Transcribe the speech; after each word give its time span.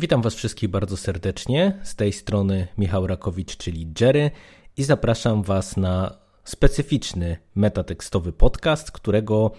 Witam 0.00 0.22
Was 0.22 0.34
wszystkich 0.34 0.70
bardzo 0.70 0.96
serdecznie. 0.96 1.78
Z 1.82 1.96
tej 1.96 2.12
strony 2.12 2.68
Michał 2.78 3.06
Rakowicz, 3.06 3.56
czyli 3.56 3.92
Jerry, 4.00 4.30
i 4.76 4.84
zapraszam 4.84 5.42
Was 5.42 5.76
na 5.76 6.14
specyficzny 6.44 7.36
metatekstowy 7.54 8.32
podcast, 8.32 8.90
którego 8.90 9.50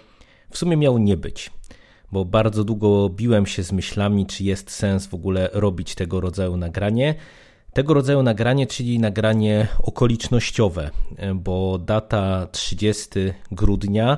w 0.52 0.58
sumie 0.58 0.78
miał 0.78 0.98
nie 0.98 1.18
być, 1.18 1.52
bo 2.12 2.26
bardzo 2.26 2.64
długo 2.64 3.10
biłem 3.10 3.46
się 3.46 3.64
z 3.64 3.72
myślami, 3.72 4.26
czy 4.26 4.44
jest 4.44 4.72
sens 4.72 5.08
w 5.08 5.14
ogóle 5.14 5.50
robić 5.54 5.96
tego 5.96 6.22
rodzaju 6.22 6.58
nagranie. 6.58 7.16
Tego 7.74 7.94
rodzaju 7.94 8.24
nagranie, 8.24 8.68
czyli 8.68 9.00
nagranie 9.00 9.68
okolicznościowe, 9.84 10.92
bo 11.36 11.78
data 11.78 12.48
30 12.52 13.10
grudnia 13.52 14.18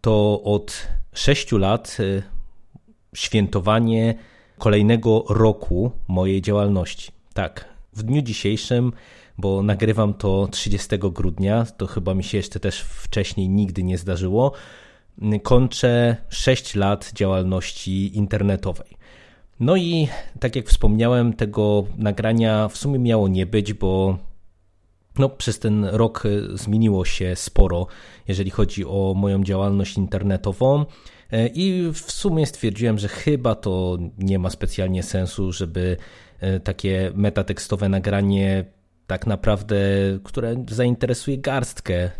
to 0.00 0.42
od 0.42 0.86
6 1.12 1.52
lat 1.52 1.96
y, 2.00 2.22
świętowanie 3.14 4.14
kolejnego 4.60 5.24
roku 5.28 5.90
mojej 6.08 6.42
działalności. 6.42 7.12
Tak, 7.34 7.64
w 7.92 8.02
dniu 8.02 8.22
dzisiejszym, 8.22 8.92
bo 9.38 9.62
nagrywam 9.62 10.14
to 10.14 10.48
30 10.50 10.88
grudnia, 10.98 11.66
to 11.76 11.86
chyba 11.86 12.14
mi 12.14 12.24
się 12.24 12.36
jeszcze 12.36 12.60
też 12.60 12.80
wcześniej 12.80 13.48
nigdy 13.48 13.82
nie 13.82 13.98
zdarzyło, 13.98 14.52
kończę 15.42 16.16
6 16.28 16.74
lat 16.74 17.12
działalności 17.12 18.16
internetowej. 18.16 18.96
No 19.60 19.76
i 19.76 20.08
tak 20.40 20.56
jak 20.56 20.68
wspomniałem, 20.68 21.32
tego 21.32 21.84
nagrania 21.96 22.68
w 22.68 22.76
sumie 22.76 22.98
miało 22.98 23.28
nie 23.28 23.46
być, 23.46 23.72
bo 23.72 24.18
no, 25.18 25.28
przez 25.28 25.58
ten 25.58 25.84
rok 25.84 26.22
zmieniło 26.54 27.04
się 27.04 27.36
sporo, 27.36 27.86
jeżeli 28.28 28.50
chodzi 28.50 28.84
o 28.84 29.14
moją 29.16 29.44
działalność 29.44 29.96
internetową. 29.96 30.84
E, 31.32 31.46
I 31.46 31.90
w 31.92 32.12
sumie 32.12 32.46
stwierdziłem, 32.46 32.98
że 32.98 33.08
chyba 33.08 33.54
to 33.54 33.98
nie 34.18 34.38
ma 34.38 34.50
specjalnie 34.50 35.02
sensu, 35.02 35.52
żeby 35.52 35.96
e, 36.40 36.60
takie 36.60 37.12
metatekstowe 37.14 37.88
nagranie 37.88 38.64
tak 39.06 39.26
naprawdę, 39.26 39.76
które 40.24 40.64
zainteresuje 40.68 41.38
garstkę 41.38 42.10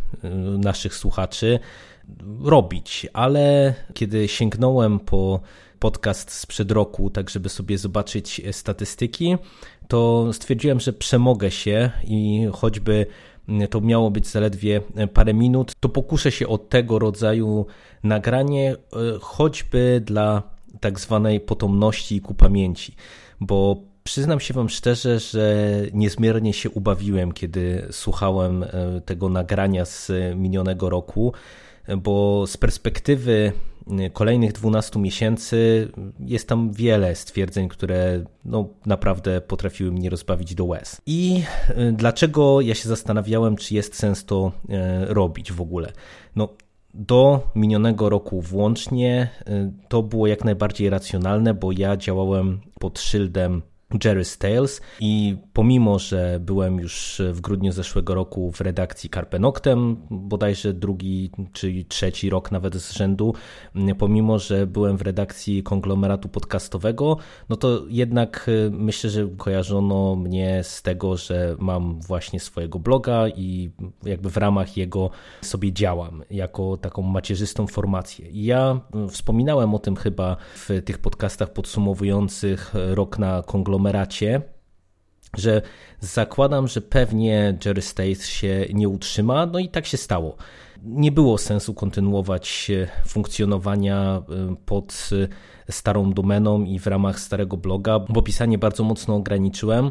naszych 0.58 0.94
słuchaczy, 0.94 1.58
robić. 2.44 3.06
Ale 3.12 3.74
kiedy 3.94 4.28
sięgnąłem 4.28 5.00
po 5.00 5.40
podcast 5.78 6.30
sprzed 6.30 6.70
roku, 6.70 7.10
tak 7.10 7.30
żeby 7.30 7.48
sobie 7.48 7.78
zobaczyć 7.78 8.42
statystyki, 8.52 9.36
to 9.90 10.32
stwierdziłem, 10.32 10.80
że 10.80 10.92
przemogę 10.92 11.50
się 11.50 11.90
i 12.04 12.46
choćby 12.52 13.06
to 13.70 13.80
miało 13.80 14.10
być 14.10 14.26
zaledwie 14.26 14.80
parę 15.14 15.34
minut, 15.34 15.72
to 15.80 15.88
pokuszę 15.88 16.32
się 16.32 16.48
o 16.48 16.58
tego 16.58 16.98
rodzaju 16.98 17.66
nagranie, 18.02 18.72
e, 18.72 18.76
choćby 19.20 20.02
dla 20.04 20.42
tak 20.80 21.00
zwanej 21.00 21.40
potomności 21.40 22.20
ku 22.20 22.34
pamięci, 22.34 22.94
bo 23.40 23.76
przyznam 24.10 24.40
się 24.40 24.54
Wam 24.54 24.68
szczerze, 24.68 25.20
że 25.20 25.66
niezmiernie 25.92 26.52
się 26.52 26.70
ubawiłem, 26.70 27.32
kiedy 27.32 27.86
słuchałem 27.90 28.62
e, 28.62 29.00
tego 29.04 29.28
nagrania 29.28 29.84
z 29.84 30.12
minionego 30.36 30.90
roku, 30.90 31.32
bo 31.98 32.46
z 32.46 32.56
perspektywy 32.56 33.52
kolejnych 34.12 34.52
12 34.52 34.98
miesięcy 34.98 35.88
jest 36.20 36.48
tam 36.48 36.72
wiele 36.72 37.14
stwierdzeń, 37.14 37.68
które 37.68 38.24
no, 38.44 38.68
naprawdę 38.86 39.40
potrafiły 39.40 39.92
mnie 39.92 40.10
rozbawić 40.10 40.54
do 40.54 40.64
łez. 40.64 41.00
I 41.06 41.42
dlaczego 41.92 42.60
ja 42.60 42.74
się 42.74 42.88
zastanawiałem, 42.88 43.56
czy 43.56 43.74
jest 43.74 43.94
sens 43.96 44.24
to 44.24 44.52
robić 45.06 45.52
w 45.52 45.60
ogóle? 45.60 45.92
No, 46.36 46.48
do 46.94 47.48
minionego 47.54 48.08
roku 48.08 48.40
włącznie 48.40 49.28
to 49.88 50.02
było 50.02 50.26
jak 50.26 50.44
najbardziej 50.44 50.90
racjonalne, 50.90 51.54
bo 51.54 51.72
ja 51.72 51.96
działałem 51.96 52.60
pod 52.80 53.00
szyldem 53.00 53.62
Jerry's 53.94 54.38
Tales 54.38 54.80
i 55.00 55.36
pomimo, 55.52 55.98
że 55.98 56.40
byłem 56.40 56.78
już 56.78 57.22
w 57.32 57.40
grudniu 57.40 57.72
zeszłego 57.72 58.14
roku 58.14 58.52
w 58.52 58.60
redakcji 58.60 59.10
Carpe 59.10 59.38
Noctem, 59.38 59.96
bodajże 60.10 60.72
drugi 60.72 61.30
czy 61.52 61.84
trzeci 61.88 62.30
rok 62.30 62.52
nawet 62.52 62.74
z 62.74 62.92
rzędu, 62.92 63.34
pomimo, 63.98 64.38
że 64.38 64.66
byłem 64.66 64.96
w 64.96 65.02
redakcji 65.02 65.62
konglomeratu 65.62 66.28
podcastowego, 66.28 67.16
no 67.48 67.56
to 67.56 67.82
jednak 67.88 68.48
y, 68.48 68.70
myślę, 68.72 69.10
że 69.10 69.28
kojarzono 69.36 70.16
mnie 70.16 70.60
z 70.64 70.82
tego, 70.82 71.16
że 71.16 71.56
mam 71.58 72.00
właśnie 72.00 72.40
swojego 72.40 72.78
bloga 72.78 73.28
i 73.28 73.70
jakby 74.04 74.30
w 74.30 74.36
ramach 74.36 74.76
jego 74.76 75.10
sobie 75.42 75.72
działam 75.72 76.22
jako 76.30 76.76
taką 76.76 77.02
macierzystą 77.02 77.66
formację. 77.66 78.28
I 78.28 78.44
ja 78.44 78.80
y, 79.06 79.08
wspominałem 79.08 79.74
o 79.74 79.78
tym 79.78 79.96
chyba 79.96 80.36
w 80.54 80.82
tych 80.84 80.98
podcastach 80.98 81.52
podsumowujących 81.52 82.74
rok 82.74 83.18
na 83.18 83.42
konglomeracie 83.42 83.79
konglomeracie, 83.80 84.42
że 85.36 85.62
zakładam, 86.00 86.68
że 86.68 86.80
pewnie 86.80 87.58
Jerry 87.64 87.82
States 87.82 88.26
się 88.26 88.66
nie 88.72 88.88
utrzyma, 88.88 89.46
no 89.46 89.58
i 89.58 89.68
tak 89.68 89.86
się 89.86 89.96
stało. 89.96 90.36
Nie 90.82 91.12
było 91.12 91.38
sensu 91.38 91.74
kontynuować 91.74 92.70
funkcjonowania 93.06 94.22
y, 94.52 94.56
pod 94.66 95.10
y, 95.12 95.28
starą 95.72 96.12
domeną 96.12 96.64
i 96.64 96.78
w 96.78 96.86
ramach 96.86 97.20
starego 97.20 97.56
bloga, 97.56 97.98
bo 97.98 98.22
pisanie 98.22 98.58
bardzo 98.58 98.84
mocno 98.84 99.16
ograniczyłem 99.16 99.90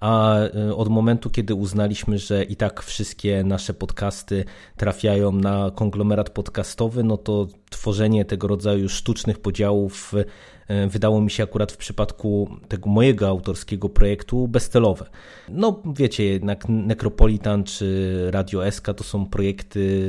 a 0.00 0.36
od 0.76 0.88
momentu, 0.88 1.30
kiedy 1.30 1.54
uznaliśmy, 1.54 2.18
że 2.18 2.44
i 2.44 2.56
tak 2.56 2.82
wszystkie 2.82 3.44
nasze 3.44 3.74
podcasty 3.74 4.44
trafiają 4.76 5.32
na 5.32 5.70
konglomerat 5.74 6.30
podcastowy, 6.30 7.02
no 7.02 7.16
to 7.16 7.46
tworzenie 7.70 8.24
tego 8.24 8.46
rodzaju 8.48 8.88
sztucznych 8.88 9.38
podziałów 9.38 10.14
E, 10.14 10.24
wydało 10.88 11.20
mi 11.20 11.30
się 11.30 11.42
akurat 11.42 11.72
w 11.72 11.76
przypadku 11.76 12.48
tego 12.68 12.90
mojego 12.90 13.28
autorskiego 13.28 13.88
projektu 13.88 14.48
bezcelowe. 14.48 15.06
No 15.48 15.82
wiecie, 15.94 16.24
jednak 16.24 16.68
Necropolitan 16.68 17.64
czy 17.64 18.28
Radio 18.30 18.70
SK 18.70 18.86
to 18.96 19.04
są 19.04 19.26
projekty 19.26 20.06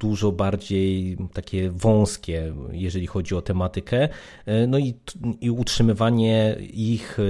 dużo 0.00 0.32
bardziej 0.32 1.16
takie 1.32 1.70
wąskie, 1.70 2.54
jeżeli 2.72 3.06
chodzi 3.06 3.34
o 3.34 3.42
tematykę, 3.42 4.08
e, 4.46 4.66
no 4.66 4.78
i, 4.78 4.94
i 5.40 5.50
utrzymywanie 5.50 6.56
ich 6.72 7.18
e, 7.18 7.22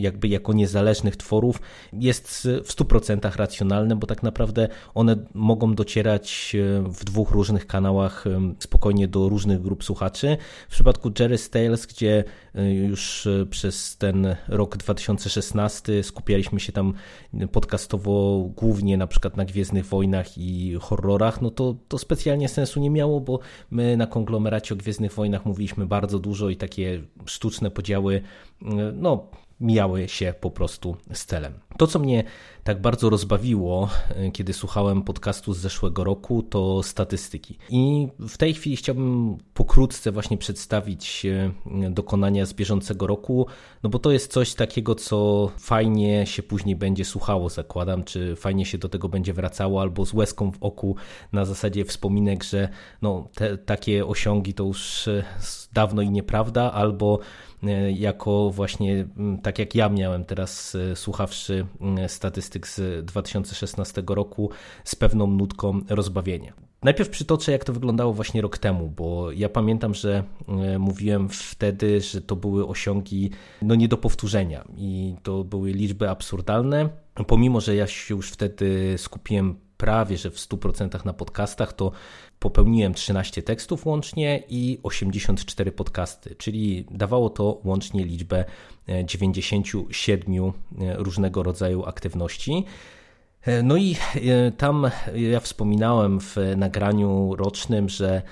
jakby 0.00 0.28
jako 0.28 0.52
niezależnych 0.52 1.16
tworów 1.16 1.60
jest 1.92 2.48
w 2.64 2.76
100% 2.76 3.36
racjonalne, 3.36 3.96
bo 3.96 4.06
tak 4.06 4.22
naprawdę 4.22 4.68
one 4.94 5.16
mogą 5.34 5.74
docierać 5.74 6.56
w 6.88 7.04
dwóch 7.04 7.30
różnych 7.30 7.66
kanałach 7.66 8.24
spokojnie 8.58 9.08
do 9.08 9.28
różnych 9.28 9.62
grup 9.62 9.84
słuchaczy. 9.84 10.36
W 10.68 10.72
przypadku 10.72 11.10
Jerry 11.18 11.38
Stale 11.38 11.75
gdzie 11.86 12.24
y, 12.58 12.74
już 12.74 13.26
y, 13.26 13.46
przez 13.50 13.96
ten 13.96 14.36
rok 14.48 14.76
2016 14.76 16.02
skupialiśmy 16.02 16.60
się 16.60 16.72
tam 16.72 16.94
podcastowo 17.52 18.44
głównie 18.56 18.96
na 18.96 19.06
przykład 19.06 19.36
na 19.36 19.44
Gwiezdnych 19.44 19.86
Wojnach 19.86 20.38
i 20.38 20.76
horrorach, 20.80 21.42
no 21.42 21.50
to, 21.50 21.76
to 21.88 21.98
specjalnie 21.98 22.48
sensu 22.48 22.80
nie 22.80 22.90
miało, 22.90 23.20
bo 23.20 23.38
my 23.70 23.96
na 23.96 24.06
konglomeracie 24.06 24.74
o 24.74 24.76
Gwiezdnych 24.76 25.12
Wojnach 25.12 25.46
mówiliśmy 25.46 25.86
bardzo 25.86 26.18
dużo 26.18 26.48
i 26.48 26.56
takie 26.56 27.02
sztuczne 27.24 27.70
podziały 27.70 28.14
y, 28.14 28.22
no, 28.94 29.30
mijały 29.60 30.08
się 30.08 30.34
po 30.40 30.50
prostu 30.50 30.96
z 31.12 31.24
celem. 31.24 31.52
To, 31.78 31.86
co 31.86 31.98
mnie 31.98 32.24
tak 32.64 32.80
bardzo 32.80 33.10
rozbawiło, 33.10 33.88
e, 34.08 34.30
kiedy 34.30 34.52
słuchałem 34.52 35.02
podcastu 35.02 35.52
z 35.52 35.58
zeszłego 35.58 36.04
roku, 36.04 36.42
to 36.42 36.82
statystyki. 36.82 37.58
I 37.70 38.08
w 38.18 38.38
tej 38.38 38.54
chwili 38.54 38.76
chciałbym 38.76 39.38
pokrótce 39.54 40.12
właśnie 40.12 40.38
przedstawić 40.38 41.26
e, 41.26 41.50
dokonania 41.90 42.46
z 42.46 42.54
bieżącego 42.54 43.06
roku, 43.06 43.46
no 43.82 43.90
bo 43.90 43.98
to 43.98 44.10
jest 44.10 44.32
coś 44.32 44.54
takiego, 44.54 44.94
co 44.94 45.50
fajnie 45.58 46.26
się 46.26 46.42
później 46.42 46.76
będzie 46.76 47.04
słuchało, 47.04 47.48
zakładam, 47.48 48.04
czy 48.04 48.36
fajnie 48.36 48.66
się 48.66 48.78
do 48.78 48.88
tego 48.88 49.08
będzie 49.08 49.32
wracało, 49.32 49.80
albo 49.80 50.06
z 50.06 50.12
łezką 50.12 50.52
w 50.52 50.62
oku 50.62 50.96
na 51.32 51.44
zasadzie 51.44 51.84
wspominek, 51.84 52.44
że 52.44 52.68
no, 53.02 53.28
te, 53.34 53.58
takie 53.58 54.06
osiągi 54.06 54.54
to 54.54 54.64
już 54.64 55.08
e, 55.08 55.24
dawno 55.72 56.02
i 56.02 56.10
nieprawda, 56.10 56.72
albo 56.72 57.18
jako 57.94 58.50
właśnie 58.50 59.06
tak 59.42 59.58
jak 59.58 59.74
ja 59.74 59.88
miałem 59.88 60.24
teraz 60.24 60.76
słuchawszy 60.94 61.66
statystyk 62.08 62.68
z 62.68 63.06
2016 63.06 64.02
roku 64.06 64.50
z 64.84 64.94
pewną 64.94 65.26
nutką 65.26 65.80
rozbawienia. 65.88 66.66
Najpierw 66.82 67.10
przytoczę, 67.10 67.52
jak 67.52 67.64
to 67.64 67.72
wyglądało 67.72 68.12
właśnie 68.12 68.42
rok 68.42 68.58
temu, 68.58 68.92
bo 68.96 69.32
ja 69.32 69.48
pamiętam, 69.48 69.94
że 69.94 70.24
e, 70.48 70.78
mówiłem 70.78 71.28
wtedy, 71.28 72.00
że 72.00 72.20
to 72.20 72.36
były 72.36 72.66
osiągi 72.66 73.30
no 73.62 73.74
nie 73.74 73.88
do 73.88 73.96
powtórzenia 73.96 74.64
i 74.76 75.14
to 75.22 75.44
były 75.44 75.72
liczby 75.72 76.10
absurdalne. 76.10 76.88
Pomimo, 77.26 77.60
że 77.60 77.74
ja 77.74 77.86
się 77.86 78.14
już 78.14 78.30
wtedy 78.30 78.94
skupiłem 78.98 79.65
prawie 79.76 80.16
że 80.16 80.30
w 80.30 80.36
100% 80.36 81.04
na 81.04 81.12
podcastach, 81.12 81.72
to 81.72 81.92
popełniłem 82.38 82.94
13 82.94 83.42
tekstów 83.42 83.86
łącznie 83.86 84.42
i 84.48 84.78
84 84.82 85.72
podcasty, 85.72 86.34
czyli 86.34 86.86
dawało 86.90 87.30
to 87.30 87.60
łącznie 87.64 88.04
liczbę 88.04 88.44
97 89.04 90.44
e, 90.44 90.48
e, 90.48 90.96
różnego 90.96 91.42
rodzaju 91.42 91.84
aktywności. 91.84 92.64
E, 93.42 93.62
no 93.62 93.76
i 93.76 93.96
tam 94.56 94.90
ja 95.14 95.40
wspominałem 95.40 96.20
w 96.20 96.36
nagraniu 96.56 97.36
rocznym, 97.36 97.88
że 97.88 98.22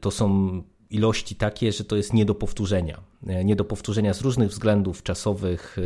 to 0.00 0.10
są 0.10 0.62
ilości 0.90 1.34
takie, 1.34 1.72
że 1.72 1.84
to 1.84 1.96
jest 1.96 2.12
nie 2.12 2.24
do 2.24 2.34
powtórzenia. 2.34 3.00
E, 3.26 3.44
nie 3.44 3.56
do 3.56 3.64
powtórzenia 3.64 4.14
z 4.14 4.20
różnych 4.20 4.48
względów 4.48 5.02
czasowych. 5.02 5.76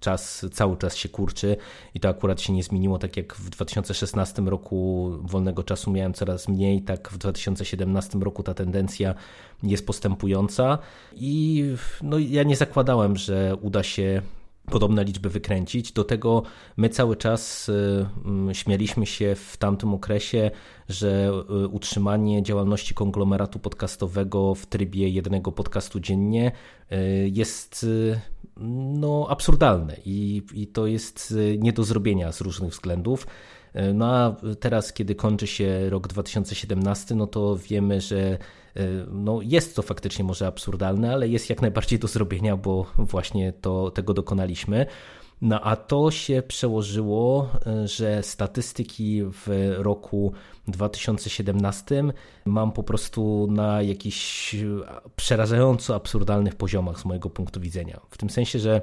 Czas 0.00 0.46
cały 0.52 0.76
czas 0.76 0.96
się 0.96 1.08
kurczy 1.08 1.56
i 1.94 2.00
to 2.00 2.08
akurat 2.08 2.40
się 2.40 2.52
nie 2.52 2.62
zmieniło. 2.62 2.98
Tak 2.98 3.16
jak 3.16 3.34
w 3.34 3.50
2016 3.50 4.42
roku 4.42 5.10
wolnego 5.22 5.62
czasu 5.62 5.90
miałem 5.90 6.14
coraz 6.14 6.48
mniej, 6.48 6.82
tak 6.82 7.08
w 7.08 7.18
2017 7.18 8.18
roku 8.18 8.42
ta 8.42 8.54
tendencja 8.54 9.14
jest 9.62 9.86
postępująca 9.86 10.78
i 11.16 11.64
no, 12.02 12.18
ja 12.18 12.42
nie 12.42 12.56
zakładałem, 12.56 13.16
że 13.16 13.56
uda 13.60 13.82
się 13.82 14.22
podobne 14.70 15.04
liczby 15.04 15.30
wykręcić. 15.30 15.92
Do 15.92 16.04
tego 16.04 16.42
my 16.76 16.88
cały 16.88 17.16
czas 17.16 17.68
y, 17.68 18.06
mm, 18.24 18.54
śmialiśmy 18.54 19.06
się 19.06 19.34
w 19.34 19.56
tamtym 19.56 19.94
okresie, 19.94 20.50
że 20.88 21.32
y, 21.64 21.68
utrzymanie 21.68 22.42
działalności 22.42 22.94
konglomeratu 22.94 23.58
podcastowego 23.58 24.54
w 24.54 24.66
trybie 24.66 25.08
jednego 25.08 25.52
podcastu 25.52 26.00
dziennie 26.00 26.52
y, 26.92 27.30
jest 27.32 27.86
no, 28.56 29.26
absurdalne 29.28 29.96
i, 30.04 30.42
i 30.54 30.66
to 30.66 30.86
jest 30.86 31.34
nie 31.58 31.72
do 31.72 31.84
zrobienia 31.84 32.32
z 32.32 32.40
różnych 32.40 32.70
względów. 32.70 33.26
No 33.94 34.06
a 34.06 34.36
teraz, 34.60 34.92
kiedy 34.92 35.14
kończy 35.14 35.46
się 35.46 35.90
rok 35.90 36.08
2017, 36.08 37.14
no 37.14 37.26
to 37.26 37.56
wiemy, 37.56 38.00
że 38.00 38.38
no 39.12 39.40
jest 39.42 39.76
to 39.76 39.82
faktycznie 39.82 40.24
może 40.24 40.46
absurdalne, 40.46 41.12
ale 41.12 41.28
jest 41.28 41.50
jak 41.50 41.62
najbardziej 41.62 41.98
do 41.98 42.08
zrobienia, 42.08 42.56
bo 42.56 42.86
właśnie 42.98 43.52
to, 43.52 43.90
tego 43.90 44.14
dokonaliśmy. 44.14 44.86
No 45.40 45.60
a 45.60 45.76
to 45.76 46.10
się 46.10 46.42
przełożyło, 46.48 47.50
że 47.84 48.22
statystyki 48.22 49.22
w 49.24 49.74
roku 49.78 50.32
2017 50.68 52.04
mam 52.44 52.72
po 52.72 52.82
prostu 52.82 53.46
na 53.50 53.82
jakichś 53.82 54.56
przerażająco 55.16 55.94
absurdalnych 55.94 56.54
poziomach 56.54 57.00
z 57.00 57.04
mojego 57.04 57.30
punktu 57.30 57.60
widzenia. 57.60 58.00
W 58.10 58.18
tym 58.18 58.30
sensie, 58.30 58.58
że 58.58 58.82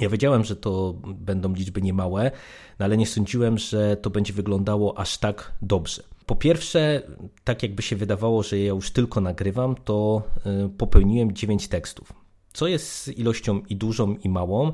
ja 0.00 0.08
wiedziałem, 0.08 0.44
że 0.44 0.56
to 0.56 0.94
będą 1.04 1.54
liczby 1.54 1.82
niemałe, 1.82 2.30
no 2.78 2.84
ale 2.84 2.96
nie 2.96 3.06
sądziłem, 3.06 3.58
że 3.58 3.96
to 3.96 4.10
będzie 4.10 4.32
wyglądało 4.32 4.98
aż 4.98 5.18
tak 5.18 5.52
dobrze. 5.62 6.02
Po 6.26 6.36
pierwsze, 6.36 7.02
tak 7.44 7.62
jakby 7.62 7.82
się 7.82 7.96
wydawało, 7.96 8.42
że 8.42 8.58
ja 8.58 8.68
już 8.68 8.90
tylko 8.90 9.20
nagrywam, 9.20 9.74
to 9.84 10.22
y, 10.66 10.68
popełniłem 10.68 11.32
9 11.32 11.68
tekstów. 11.68 12.12
Co 12.52 12.66
jest 12.66 13.18
ilością 13.18 13.62
i 13.68 13.76
dużą, 13.76 14.16
i 14.16 14.28
małą? 14.28 14.72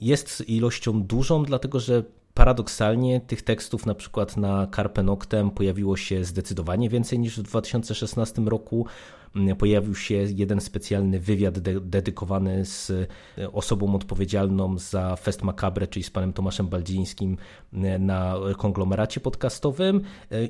Jest 0.00 0.48
ilością 0.48 1.02
dużą, 1.02 1.42
dlatego 1.42 1.80
że 1.80 2.04
paradoksalnie 2.38 3.20
tych 3.20 3.42
tekstów 3.42 3.86
na 3.86 3.94
przykład 3.94 4.36
na 4.36 4.66
Carpe 4.76 5.02
Noctem 5.02 5.50
pojawiło 5.50 5.96
się 5.96 6.24
zdecydowanie 6.24 6.88
więcej 6.88 7.18
niż 7.18 7.38
w 7.38 7.42
2016 7.42 8.42
roku. 8.42 8.86
Pojawił 9.58 9.94
się 9.94 10.14
jeden 10.14 10.60
specjalny 10.60 11.20
wywiad 11.20 11.58
de 11.58 11.80
dedykowany 11.80 12.64
z 12.64 12.92
osobą 13.52 13.94
odpowiedzialną 13.94 14.78
za 14.78 15.16
Fest 15.16 15.42
Macabre, 15.42 15.86
czyli 15.86 16.02
z 16.02 16.10
panem 16.10 16.32
Tomaszem 16.32 16.68
Baldzińskim 16.68 17.36
na 17.98 18.34
konglomeracie 18.58 19.20
podcastowym 19.20 20.00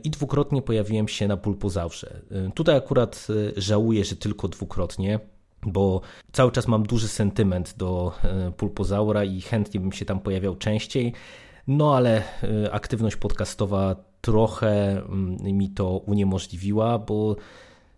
i 0.05 0.11
dwukrotnie 0.11 0.63
pojawiłem 0.63 1.09
się 1.09 1.29
na 1.29 1.37
Pulpozaurze. 1.37 2.21
Tutaj 2.55 2.77
akurat 2.77 3.27
żałuję, 3.57 4.05
że 4.05 4.17
tylko 4.17 4.49
dwukrotnie, 4.49 5.21
bo 5.67 6.01
cały 6.33 6.53
czas 6.53 6.69
mam 6.69 6.83
duży 6.83 7.09
sentyment 7.09 7.75
do 7.77 8.13
Pulpozaura 8.57 9.25
i 9.25 9.41
chętnie 9.41 9.81
bym 9.81 9.93
się 9.93 10.05
tam 10.05 10.21
pojawiał 10.21 10.57
częściej. 10.57 11.13
No 11.69 11.97
ale 11.97 12.23
y, 12.65 12.73
aktywność 12.73 13.17
podcastowa 13.17 13.97
trochę 14.21 15.03
mm, 15.03 15.57
mi 15.57 15.71
to 15.71 15.91
uniemożliwiła, 15.91 16.99
bo 16.99 17.37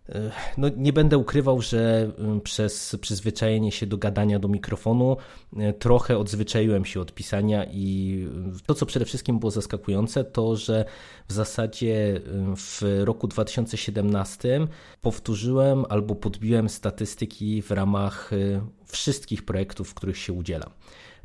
y, 0.09 0.31
no, 0.57 0.67
nie 0.77 0.93
będę 0.93 1.17
ukrywał, 1.17 1.61
że 1.61 2.11
y, 2.37 2.41
przez 2.41 2.95
przyzwyczajenie 3.01 3.71
się 3.71 3.85
do 3.85 3.97
gadania 3.97 4.39
do 4.39 4.47
mikrofonu 4.47 5.17
trochę 5.79 6.17
odzwyczaiłem 6.17 6.85
się 6.85 7.01
od 7.01 7.13
pisania 7.13 7.65
i 7.65 8.27
to, 8.65 8.73
co 8.73 8.85
przede 8.85 9.05
wszystkim 9.05 9.39
było 9.39 9.51
zaskakujące, 9.51 10.23
to, 10.23 10.55
że 10.55 10.85
w 11.27 11.33
zasadzie 11.33 12.21
w 12.57 12.81
roku 13.03 13.27
2017 13.27 14.67
powtórzyłem 15.01 15.85
albo 15.89 16.15
podbiłem 16.15 16.69
statystyki 16.69 17.61
w 17.61 17.71
ramach 17.71 18.31
wszystkich 18.85 19.45
projektów, 19.45 19.89
w 19.89 19.93
których 19.93 20.17
się 20.17 20.33
udzielam. 20.33 20.69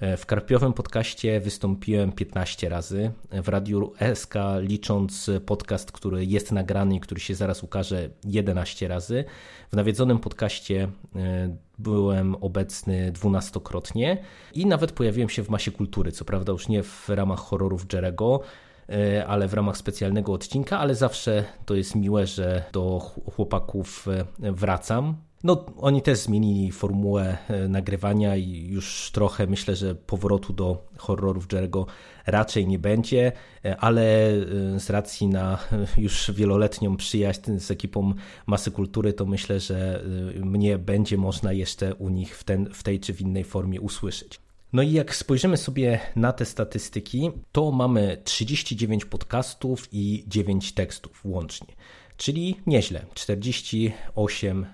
E, 0.01 0.17
w 0.17 0.27
Karpiowym 0.27 0.73
podcaście 0.73 1.41
wystąpiłem 1.41 2.13
15 2.13 2.69
razy. 2.69 3.11
W 3.33 3.49
Radiu 3.49 3.93
SK, 4.15 4.35
licząc 4.61 5.31
podcast, 5.47 5.93
który 5.93 6.27
jest 6.27 6.53
nagrany 6.53 6.97
i 6.97 7.01
który 7.01 7.21
się 7.21 7.35
zaraz 7.35 7.63
ukaże, 7.63 8.11
11 8.25 8.89
razy. 8.89 9.25
W 9.73 9.77
nawiedzonym 9.77 10.19
podcaście 10.19 10.89
e, 11.17 11.57
byłem 11.79 12.35
obecny 12.35 13.13
dwunastokrotnie 13.13 14.19
i 14.55 14.67
nawet 14.67 14.93
pojawiłem 14.93 15.29
się 15.29 15.43
w 15.43 15.51
masie 15.51 15.71
kultury. 15.71 16.13
Co 16.13 16.25
prawda, 16.25 16.53
już 16.53 16.69
nie 16.69 16.83
w 16.83 17.09
ramach 17.09 17.39
horrorów 17.39 17.93
Jerego, 17.93 18.41
e, 18.89 19.27
ale 19.27 19.49
w 19.49 19.55
ramach 19.55 19.77
specjalnego 19.77 20.33
odcinka, 20.33 20.79
ale 20.79 20.95
zawsze 20.95 21.45
to 21.67 21.75
jest 21.75 21.95
miłe, 21.95 22.27
że 22.27 22.65
do 22.73 22.99
chłopaków 23.35 24.07
wracam. 24.39 25.17
No, 25.47 25.65
oni 25.77 26.03
też 26.03 26.19
zmienili 26.19 26.73
formułę 26.73 27.37
e, 27.49 27.69
nagrywania 27.69 28.37
i 28.37 28.67
już 28.69 29.11
trochę 29.13 29.47
myślę, 29.47 29.77
że 29.77 29.95
powrotu 29.95 30.53
do 30.53 30.87
horrorów 30.97 31.53
Jerego 31.53 31.87
raczej 32.27 32.67
nie 32.67 32.79
będzie, 32.79 33.33
e, 33.65 33.77
ale 33.77 34.03
e, 34.31 34.81
z 34.81 34.91
racji 34.91 35.27
na 35.27 35.59
już 35.99 36.31
wieloletnią 36.33 36.97
przyjaźń 36.97 37.59
z 37.59 37.71
ekipą 37.71 38.15
Masy 38.47 38.71
Kultury, 38.71 39.13
to 39.13 39.27
myślę, 39.27 39.61
że 39.61 40.05
mnie 40.35 40.79
będzie 40.79 41.17
można 41.17 41.53
jeszcze 41.53 41.95
u 41.95 42.09
nich 42.09 42.39
w, 42.39 42.45
ten, 42.45 42.69
w 42.73 42.83
tej 42.83 43.01
czy 43.01 43.15
w 43.15 43.21
innej 43.21 43.45
formie 43.45 43.81
usłyszeć. 43.81 44.41
No 44.73 44.83
i 44.83 44.93
jak 44.93 45.15
spojrzymy 45.15 45.57
sobie 45.57 46.01
na 46.17 46.33
te 46.33 46.45
statystyki, 46.45 47.31
to 47.53 47.73
mamy 47.73 48.21
39 48.25 49.05
podcastów 49.05 49.89
i 49.93 50.25
9 50.27 50.73
tekstów 50.73 51.21
łącznie 51.25 51.75
czyli 52.17 52.57
nieźle 52.67 53.07
48 53.15 54.67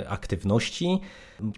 y, 0.00 0.08
aktywności, 0.08 1.00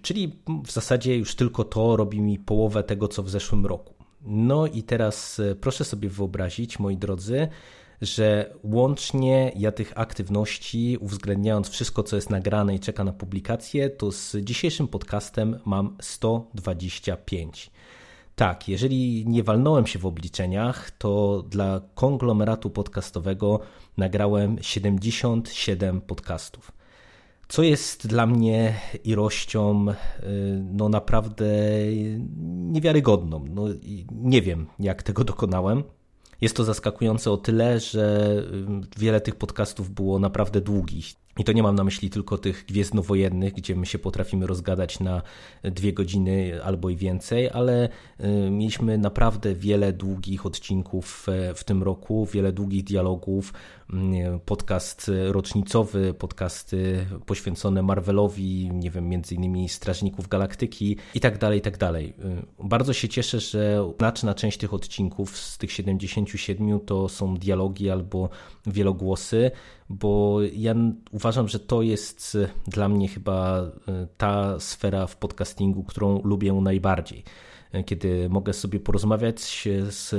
czyli 0.02 0.36
w 0.66 0.72
zasadzie 0.72 1.16
już 1.16 1.34
tylko 1.34 1.64
to 1.64 1.96
robi 1.96 2.20
mi 2.20 2.38
połowę 2.38 2.82
tego, 2.82 3.08
co 3.08 3.22
w 3.22 3.30
zeszłym 3.30 3.66
roku. 3.66 3.94
No 4.24 4.66
i 4.66 4.82
teraz 4.82 5.38
y, 5.38 5.56
proszę 5.60 5.84
sobie 5.84 6.08
wyobrazić, 6.08 6.78
moi 6.78 6.96
drodzy, 6.96 7.48
że 8.02 8.54
łącznie 8.62 9.52
ja 9.56 9.72
tych 9.72 9.92
aktywności, 9.98 10.96
uwzględniając 11.00 11.68
wszystko, 11.68 12.02
co 12.02 12.16
jest 12.16 12.30
nagrane 12.30 12.74
i 12.74 12.80
czeka 12.80 13.04
na 13.04 13.12
publikację, 13.12 13.90
to 13.90 14.12
z 14.12 14.36
dzisiejszym 14.36 14.88
podcastem 14.88 15.58
mam 15.64 15.96
125. 16.00 17.70
Tak, 18.42 18.68
jeżeli 18.68 19.24
nie 19.26 19.42
walnąłem 19.42 19.86
się 19.86 19.98
w 19.98 20.06
obliczeniach, 20.06 20.90
to 20.90 21.42
dla 21.48 21.80
konglomeratu 21.94 22.70
podcastowego 22.70 23.60
nagrałem 23.96 24.56
77 24.60 26.00
podcastów. 26.00 26.72
Co 27.48 27.62
jest 27.62 28.06
dla 28.06 28.26
mnie 28.26 28.74
ilością 29.04 29.86
y, 29.88 29.94
no 30.72 30.88
naprawdę 30.88 31.46
niewiarygodną. 32.48 33.44
No, 33.50 33.64
nie 34.10 34.42
wiem, 34.42 34.66
jak 34.78 35.02
tego 35.02 35.24
dokonałem. 35.24 35.82
Jest 36.40 36.56
to 36.56 36.64
zaskakujące 36.64 37.30
o 37.30 37.36
tyle, 37.36 37.80
że 37.80 38.34
y, 38.94 38.98
wiele 38.98 39.20
tych 39.20 39.36
podcastów 39.36 39.90
było 39.90 40.18
naprawdę 40.18 40.60
długich. 40.60 41.21
I 41.38 41.44
to 41.44 41.52
nie 41.52 41.62
mam 41.62 41.74
na 41.74 41.84
myśli 41.84 42.10
tylko 42.10 42.38
tych 42.38 42.64
gwiezdnowojennych, 42.64 43.52
gdzie 43.52 43.76
my 43.76 43.86
się 43.86 43.98
potrafimy 43.98 44.46
rozgadać 44.46 45.00
na 45.00 45.22
dwie 45.62 45.92
godziny 45.92 46.64
albo 46.64 46.90
i 46.90 46.96
więcej, 46.96 47.50
ale 47.50 47.88
y, 47.88 48.50
mieliśmy 48.50 48.98
naprawdę 48.98 49.54
wiele 49.54 49.92
długich 49.92 50.46
odcinków 50.46 51.26
e, 51.28 51.54
w 51.54 51.64
tym 51.64 51.82
roku, 51.82 52.26
wiele 52.26 52.52
długich 52.52 52.84
dialogów, 52.84 53.52
mm, 53.92 54.40
podcast 54.40 55.10
rocznicowy, 55.28 56.14
podcasty 56.14 57.06
poświęcone 57.26 57.82
Marvelowi, 57.82 58.70
nie 58.72 58.90
wiem, 58.90 59.08
między 59.08 59.34
innymi 59.34 59.68
Strażników 59.68 60.28
Galaktyki 60.28 60.96
i 61.14 61.20
tak 61.20 61.38
dalej, 61.38 61.58
i 61.58 61.62
tak 61.62 61.78
dalej. 61.78 62.14
Y, 62.60 62.66
bardzo 62.68 62.92
się 62.92 63.08
cieszę, 63.08 63.40
że 63.40 63.92
znaczna 63.98 64.34
część 64.34 64.58
tych 64.58 64.74
odcinków 64.74 65.38
z 65.38 65.58
tych 65.58 65.72
77 65.72 66.80
to 66.80 67.08
są 67.08 67.34
dialogi 67.36 67.90
albo 67.90 68.28
wielogłosy, 68.66 69.50
bo 69.88 70.38
ja 70.54 70.74
uważam, 71.22 71.48
że 71.48 71.60
to 71.60 71.82
jest 71.82 72.34
e, 72.34 72.70
dla 72.70 72.88
mnie 72.88 73.08
chyba 73.08 73.58
e, 73.58 73.70
ta 74.16 74.60
sfera 74.60 75.06
w 75.06 75.16
podcastingu, 75.16 75.84
którą 75.84 76.22
lubię 76.22 76.52
najbardziej. 76.52 77.24
E, 77.72 77.84
kiedy 77.84 78.28
mogę 78.28 78.52
sobie 78.52 78.80
porozmawiać 78.80 79.68
z 79.88 80.14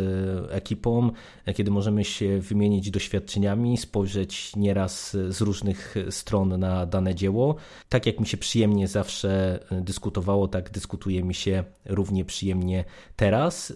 ekipą, 0.51 1.11
kiedy 1.55 1.71
możemy 1.71 2.05
się 2.05 2.39
wymienić 2.39 2.91
doświadczeniami, 2.91 3.77
spojrzeć 3.77 4.55
nieraz 4.55 5.17
z 5.29 5.41
różnych 5.41 5.95
stron 6.09 6.59
na 6.59 6.85
dane 6.85 7.15
dzieło. 7.15 7.55
Tak 7.89 8.05
jak 8.05 8.19
mi 8.19 8.27
się 8.27 8.37
przyjemnie 8.37 8.87
zawsze 8.87 9.59
dyskutowało, 9.71 10.47
tak 10.47 10.71
dyskutuje 10.71 11.23
mi 11.23 11.33
się 11.33 11.63
równie 11.85 12.25
przyjemnie 12.25 12.83
teraz. 13.15 13.73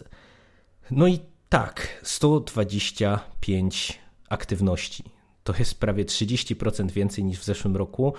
No 0.91 1.07
i 1.07 1.19
tak, 1.49 1.87
125 2.03 3.99
aktywności 4.29 5.16
To 5.47 5.53
jest 5.59 5.79
prawie 5.79 6.05
30% 6.05 6.91
więcej 6.91 7.23
niż 7.23 7.39
w 7.39 7.43
zeszłym 7.43 7.77
roku. 7.77 8.13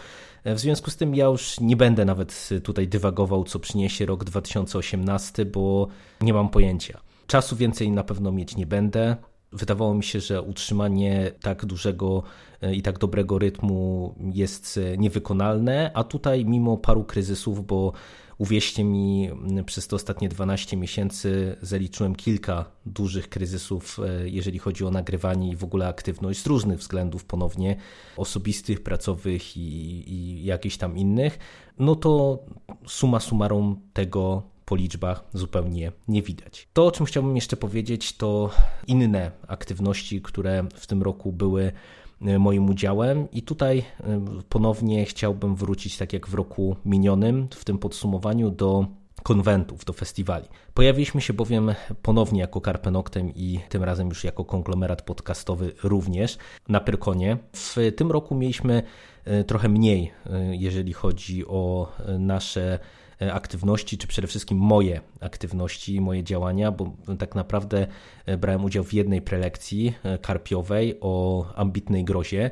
W 0.44 0.58
związku 0.58 0.90
z 0.90 0.97
tym 0.97 1.14
ja 1.14 1.26
już 1.26 1.61
nie 1.61 1.76
będę 1.76 2.04
nawet 2.04 2.49
tutaj 2.62 2.88
dywagował, 2.88 3.44
co 3.44 3.58
przyniesie 3.58 4.06
rok 4.06 4.25
2018, 4.25 5.44
bo 5.44 5.88
nie 6.20 6.32
mam 6.32 6.49
pojęcia. 6.49 7.00
Czasu 7.26 7.56
więcej 7.56 7.90
na 7.90 8.04
pewno 8.04 8.32
mieć 8.32 8.56
nie 8.56 8.66
będę. 8.66 9.16
Wydawało 9.52 9.94
mi 9.94 10.04
się, 10.04 10.20
że 10.20 10.42
utrzymanie 10.42 11.32
tak 11.40 11.66
dużego 11.66 12.23
e, 12.62 12.75
i 12.75 12.82
tak 12.82 12.99
dobrego 12.99 13.38
rytmu 13.38 14.14
jest 14.35 14.78
e, 14.78 14.99
niewykonalne, 14.99 15.90
a 15.94 16.04
tutaj 16.04 16.44
mimo 16.44 16.76
paru 16.76 17.04
kryzysów, 17.04 17.66
bo 17.66 17.92
uwierzcie 18.38 18.85
mi, 18.85 19.30
przez 19.66 19.88
te 19.88 19.97
ostatnie 19.97 20.28
12 20.28 20.76
miesięcy 20.76 21.57
zaliczyłem 21.62 22.14
kilka 22.14 22.64
dużych 22.87 23.28
kryzysów, 23.28 23.99
e, 23.99 24.28
jeżeli 24.28 24.59
chodzi 24.59 24.85
o 24.85 24.90
nagrywanie 24.90 25.50
i 25.50 25.57
w 25.57 25.64
ogóle 25.64 25.88
aktywność 25.88 26.42
z 26.42 26.47
różnych 26.47 26.78
względów 26.78 27.25
ponownie, 27.25 27.76
osobistych, 28.16 28.83
pracowych 28.83 29.57
i, 29.57 30.12
i 30.12 30.45
jakichś 30.45 30.76
tam 30.76 30.97
innych, 30.97 31.38
no 31.78 31.95
to 31.95 32.38
suma 32.87 33.21
summarum 33.21 33.80
tego 33.92 34.42
po 34.64 34.76
liczbach 34.76 35.25
zupełnie 35.33 35.92
nie 36.09 36.23
widać. 36.23 36.68
To, 36.73 36.87
o 36.87 36.90
czym 36.90 37.07
chciałbym 37.07 37.37
jeszcze 37.37 37.57
powiedzieć, 37.57 38.16
to 38.16 38.50
inne 38.87 39.30
aktywności, 39.47 40.23
które 40.23 40.64
w 40.75 40.87
tym 40.87 41.02
roku 41.02 41.33
były 41.33 41.73
moim 42.20 42.70
udziałem. 42.70 43.30
I 43.30 43.42
tutaj 43.42 43.78
e, 43.78 44.20
ponownie 44.48 45.04
chciałbym 45.04 45.56
wrócić, 45.56 45.96
tak 45.96 46.12
jak 46.12 46.28
w 46.28 46.34
roku 46.34 46.76
minionym, 46.84 47.48
w 47.50 47.64
tym 47.64 47.78
podsumowaniu, 47.78 48.50
do 48.50 48.87
konwentów, 49.22 49.84
do 49.84 49.92
festiwali. 49.92 50.48
Pojawiliśmy 50.75 51.20
się 51.20 51.32
bowiem 51.32 51.75
ponownie 52.02 52.40
jako 52.40 52.60
Carpe 52.60 52.90
Noctem 52.90 53.34
i 53.34 53.60
tym 53.68 53.84
razem 53.84 54.08
już 54.08 54.25
jako 54.25 54.44
konglomerat 54.44 55.02
podcastowy 55.02 55.72
również 55.82 56.38
na 56.68 56.80
Pyrkonie. 56.80 57.37
W 57.52 57.76
tym 57.96 58.12
roku 58.12 58.34
mieliśmy 58.34 58.82
e, 59.25 59.44
trochę 59.44 59.68
mniej, 59.68 60.12
jeżeli 60.52 60.92
chodzi 60.92 61.46
o 61.46 61.92
nasze 62.18 62.78
E, 62.78 63.07
aktywności, 63.20 63.98
czy 63.98 64.06
przede 64.06 64.28
wszystkim 64.28 64.58
moje 64.58 65.00
aktywności 65.20 65.94
i 65.94 66.00
moje 66.00 66.25
działania, 66.25 66.72
bo 66.72 66.92
tak 67.18 67.34
naprawdę 67.34 67.87
e, 68.26 68.37
brałem 68.37 68.64
udział 68.64 68.84
w 68.84 68.92
jednej 68.92 69.22
prelekcji 69.22 69.94
e, 70.02 70.18
karpiowej 70.18 70.98
o 71.00 71.44
ambitnej 71.54 72.04
grozie 72.04 72.50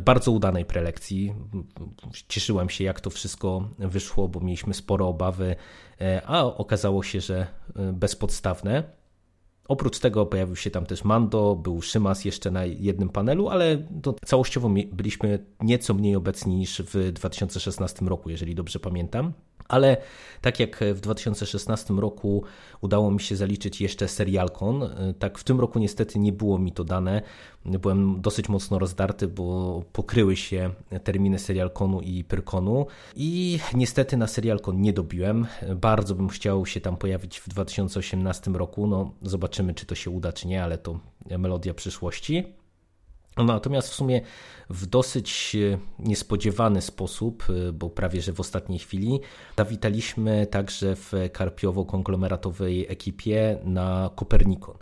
bardzo 0.00 0.32
udanej 0.32 0.64
prelekcji. 0.64 1.34
Cieszyłem 2.28 2.70
się, 2.70 2.84
jak 2.84 3.00
to 3.00 3.10
wszystko 3.10 3.68
wyszło, 3.78 4.28
bo 4.28 4.40
mieliśmy 4.40 4.74
spore 4.74 5.04
obawy, 5.04 5.56
a 6.26 6.44
okazało 6.44 7.02
się, 7.02 7.20
że 7.20 7.46
bezpodstawne. 7.92 8.84
Oprócz 9.70 9.98
tego 9.98 10.26
pojawił 10.26 10.56
się 10.56 10.70
tam 10.70 10.86
też 10.86 11.04
Mando, 11.04 11.56
był 11.56 11.82
Szymas 11.82 12.24
jeszcze 12.24 12.50
na 12.50 12.64
jednym 12.64 13.08
panelu, 13.08 13.48
ale 13.48 13.78
to 14.02 14.14
całościowo 14.24 14.68
byliśmy 14.92 15.46
nieco 15.60 15.94
mniej 15.94 16.16
obecni 16.16 16.56
niż 16.56 16.82
w 16.82 17.12
2016 17.12 18.06
roku, 18.06 18.30
jeżeli 18.30 18.54
dobrze 18.54 18.80
pamiętam. 18.80 19.32
Ale 19.70 19.96
tak 20.40 20.60
jak 20.60 20.84
w 20.94 21.00
2016 21.00 21.94
roku 21.94 22.44
udało 22.80 23.10
mi 23.10 23.20
się 23.20 23.36
zaliczyć 23.36 23.80
jeszcze 23.80 24.08
serialkon, 24.08 24.90
tak 25.18 25.38
w 25.38 25.44
tym 25.44 25.60
roku 25.60 25.78
niestety 25.78 26.18
nie 26.18 26.32
było 26.32 26.58
mi 26.58 26.72
to 26.72 26.84
dane. 26.84 27.22
Byłem 27.64 28.20
dosyć 28.20 28.48
mocno 28.48 28.78
rozdarty, 28.78 29.28
bo 29.28 29.82
pokryły 29.92 30.36
się 30.36 30.70
terminy 31.04 31.38
serialkonu 31.38 32.00
i 32.00 32.24
pyrkonu 32.24 32.86
i 33.16 33.58
niestety 33.74 34.16
na 34.16 34.26
serialkon 34.26 34.80
nie 34.80 34.92
dobiłem. 34.92 35.46
Bardzo 35.76 36.14
bym 36.14 36.28
chciał 36.28 36.66
się 36.66 36.80
tam 36.80 36.96
pojawić 36.96 37.38
w 37.38 37.48
2018 37.48 38.50
roku. 38.50 38.86
No, 38.86 39.10
zobaczymy, 39.22 39.74
czy 39.74 39.86
to 39.86 39.94
się 39.94 40.10
uda, 40.10 40.32
czy 40.32 40.48
nie, 40.48 40.64
ale 40.64 40.78
to 40.78 40.98
melodia 41.38 41.74
przyszłości. 41.74 42.59
Natomiast 43.36 43.88
w 43.88 43.94
sumie 43.94 44.20
w 44.70 44.86
dosyć 44.86 45.56
e, 45.56 45.78
niespodziewany 45.98 46.82
sposób, 46.82 47.44
e, 47.68 47.72
bo 47.72 47.90
prawie 47.90 48.22
że 48.22 48.32
w 48.32 48.40
ostatniej 48.40 48.78
chwili, 48.78 49.20
zawitaliśmy 49.58 50.46
także 50.46 50.96
w 50.96 51.12
karpiowo-konglomeratowej 51.32 52.84
ekipie 52.88 53.58
na 53.64 54.10
Kopernikon. 54.16 54.76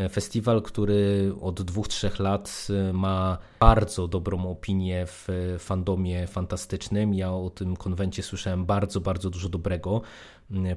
E, 0.00 0.08
festiwal, 0.08 0.62
który 0.62 1.32
od 1.40 1.62
dwóch, 1.62 1.88
trzech 1.88 2.18
lat 2.18 2.68
ma 2.92 3.38
bardzo 3.60 4.08
dobrą 4.08 4.50
opinię 4.50 5.06
w 5.06 5.28
fandomie 5.58 6.26
fantastycznym. 6.26 7.14
Ja 7.14 7.32
o 7.32 7.50
tym 7.50 7.76
konwencie 7.76 8.22
słyszałem 8.22 8.66
bardzo, 8.66 9.00
bardzo 9.00 9.30
dużo 9.30 9.48
dobrego. 9.48 10.02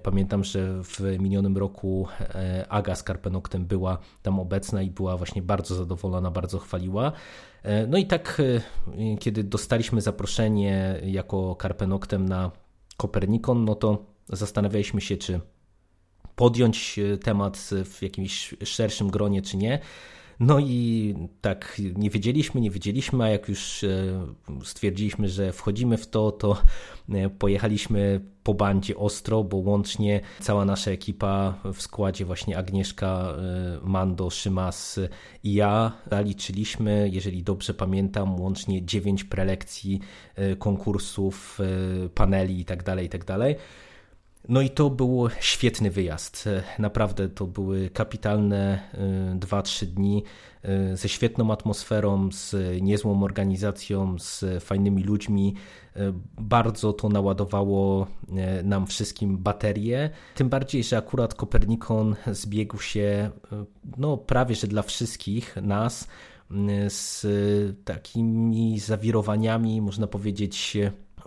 Pamiętam, 0.04 0.44
że 0.44 0.84
w 0.84 1.00
minionym 1.20 1.58
roku 1.58 2.08
e, 2.20 2.66
Aga 2.70 2.96
z 2.96 3.04
Karpenoktem 3.04 3.66
była 3.66 3.98
tam 4.22 4.40
obecna 4.40 4.82
i 4.82 4.92
była 4.92 5.18
właśnie 5.18 5.42
bardzo 5.42 5.76
zadowolona, 5.76 6.32
bardzo 6.32 6.60
chwaliła. 6.60 7.12
E, 7.64 7.88
no 7.88 7.98
i 7.98 8.06
tak, 8.06 8.42
e, 8.98 9.18
kiedy 9.18 9.44
dostaliśmy 9.44 10.02
zaproszenie 10.02 11.00
jako 11.06 11.56
Karpenoktem 11.56 12.30
na 12.30 12.52
Kopernikon, 12.98 13.66
no 13.66 13.76
to 13.76 14.06
zastanawialiśmy 14.30 15.02
się, 15.02 15.18
czy 15.18 15.40
podjąć 16.36 17.00
temat 17.24 17.70
w 17.86 18.02
jakimś 18.02 18.56
szerszym 18.64 19.10
gronie, 19.10 19.42
czy 19.42 19.58
nie. 19.58 19.80
No 20.40 20.60
i 20.60 21.16
tak 21.42 21.82
nie 21.96 22.10
wiedzieliśmy, 22.10 22.62
nie 22.62 22.72
wiedzieliśmy, 22.72 23.24
a 23.24 23.30
jak 23.30 23.50
już 23.50 23.84
e, 23.84 23.90
stwierdziliśmy, 24.64 25.30
że 25.30 25.52
wchodzimy 25.52 25.98
w 25.98 26.08
to, 26.08 26.32
to 26.32 26.58
e, 27.10 27.30
pojechaliśmy 27.30 28.22
po 28.44 28.54
bandzie 28.54 28.98
ostro, 28.98 29.44
bo 29.44 29.58
łącznie 29.58 30.22
cała 30.40 30.66
nasza 30.66 30.92
ekipa 30.92 31.60
w 31.74 31.82
składzie 31.82 32.26
właśnie 32.26 32.58
Agnieszka, 32.58 33.36
e, 33.38 33.80
Mando, 33.84 34.30
Szymas 34.30 35.00
i 35.44 35.54
ja 35.54 35.92
zaliczyliśmy, 36.12 37.10
jeżeli 37.12 37.44
dobrze 37.44 37.74
pamiętam, 37.74 38.40
łącznie 38.40 38.86
9 38.86 39.24
prelekcji, 39.24 40.00
konkursów, 40.60 41.60
paneli 42.16 42.58
itd., 42.58 42.84
tak 42.84 43.04
itd., 43.04 43.26
tak 43.26 43.58
no 44.50 44.62
i 44.62 44.70
to 44.70 44.90
był 44.90 45.30
świetny 45.40 45.92
wyjazd. 45.92 46.50
Naprawdę 46.80 47.30
to 47.30 47.46
były 47.46 47.90
kapitalne 47.90 48.80
2-3 49.40 49.84
y, 49.84 49.86
dni 49.86 50.24
y, 50.66 50.98
ze 50.98 51.10
świetną 51.10 51.52
atmosferą, 51.52 52.30
z 52.32 52.56
niezłą 52.82 53.24
organizacją, 53.24 54.20
z 54.20 54.64
fajnymi 54.64 55.04
ludźmi. 55.04 55.56
Bardzo 56.38 56.94
to 56.94 57.10
naładowało 57.10 58.08
nam 58.64 58.88
wszystkim 58.88 59.38
baterie. 59.38 60.10
Tym 60.36 60.50
bardziej, 60.50 60.84
że 60.84 60.98
akurat 60.98 61.34
Kopernikon 61.34 62.16
zbiegł 62.32 62.80
się 62.80 63.32
no, 63.98 64.18
prawie 64.18 64.56
że 64.56 64.68
dla 64.68 64.82
wszystkich 64.82 65.56
nas 65.56 66.08
z 66.88 67.26
takimi 67.86 68.80
zawirowaniami, 68.80 69.82
można 69.82 70.08
powiedzieć, 70.08 70.78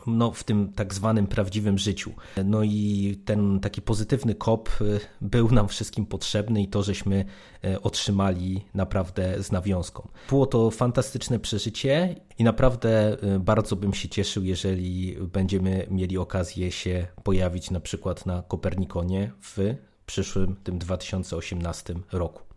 no, 0.06 0.32
w 0.32 0.44
tym 0.44 0.72
tak 0.72 0.94
zwanym 0.94 1.26
prawdziwym 1.26 1.78
życiu. 1.78 2.12
No 2.44 2.62
i 2.62 3.18
ten 3.24 3.60
taki 3.60 3.82
pozytywny 3.82 4.34
kop 4.34 4.68
y, 4.80 5.00
był 5.20 5.50
nam 5.50 5.68
wszystkim 5.68 6.06
potrzebny 6.06 6.62
i 6.62 6.68
to, 6.68 6.82
żeśmy 6.82 7.24
y, 7.64 7.80
otrzymali 7.80 8.64
naprawdę 8.74 9.42
z 9.42 9.52
nawiązką. 9.52 10.08
Było 10.28 10.46
to 10.46 10.70
fantastyczne 10.70 11.38
przeżycie 11.38 12.20
i 12.38 12.44
naprawdę 12.44 13.16
y, 13.36 13.40
bardzo 13.40 13.76
bym 13.76 13.94
się 13.94 14.08
cieszył, 14.08 14.44
jeżeli 14.44 15.16
będziemy 15.32 15.86
mieli 15.90 16.18
okazję 16.18 16.72
się 16.72 17.06
pojawić 17.24 17.70
na 17.70 17.80
przykład 17.80 18.26
na 18.26 18.42
Kopernikonie 18.42 19.32
w 19.42 19.74
przyszłym, 20.06 20.56
tym 20.64 20.78
2018 20.78 21.94
roku. 22.12 22.55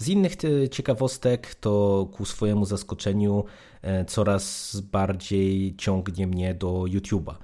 Z 0.00 0.08
innych 0.08 0.36
ciekawostek 0.70 1.54
to 1.54 2.06
ku 2.12 2.24
swojemu 2.24 2.64
zaskoczeniu 2.64 3.44
e, 3.82 4.04
coraz 4.04 4.76
bardziej 4.80 5.76
ciągnie 5.76 6.26
mnie 6.26 6.54
do 6.54 6.68
YouTube'a. 6.68 7.34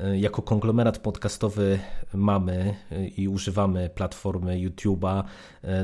E, 0.00 0.18
jako 0.18 0.42
konglomerat 0.42 0.98
podcastowy 0.98 1.78
mamy 2.14 2.74
e, 2.90 3.06
i 3.06 3.28
używamy 3.28 3.90
platformy 3.94 4.56
YouTube'a 4.56 5.24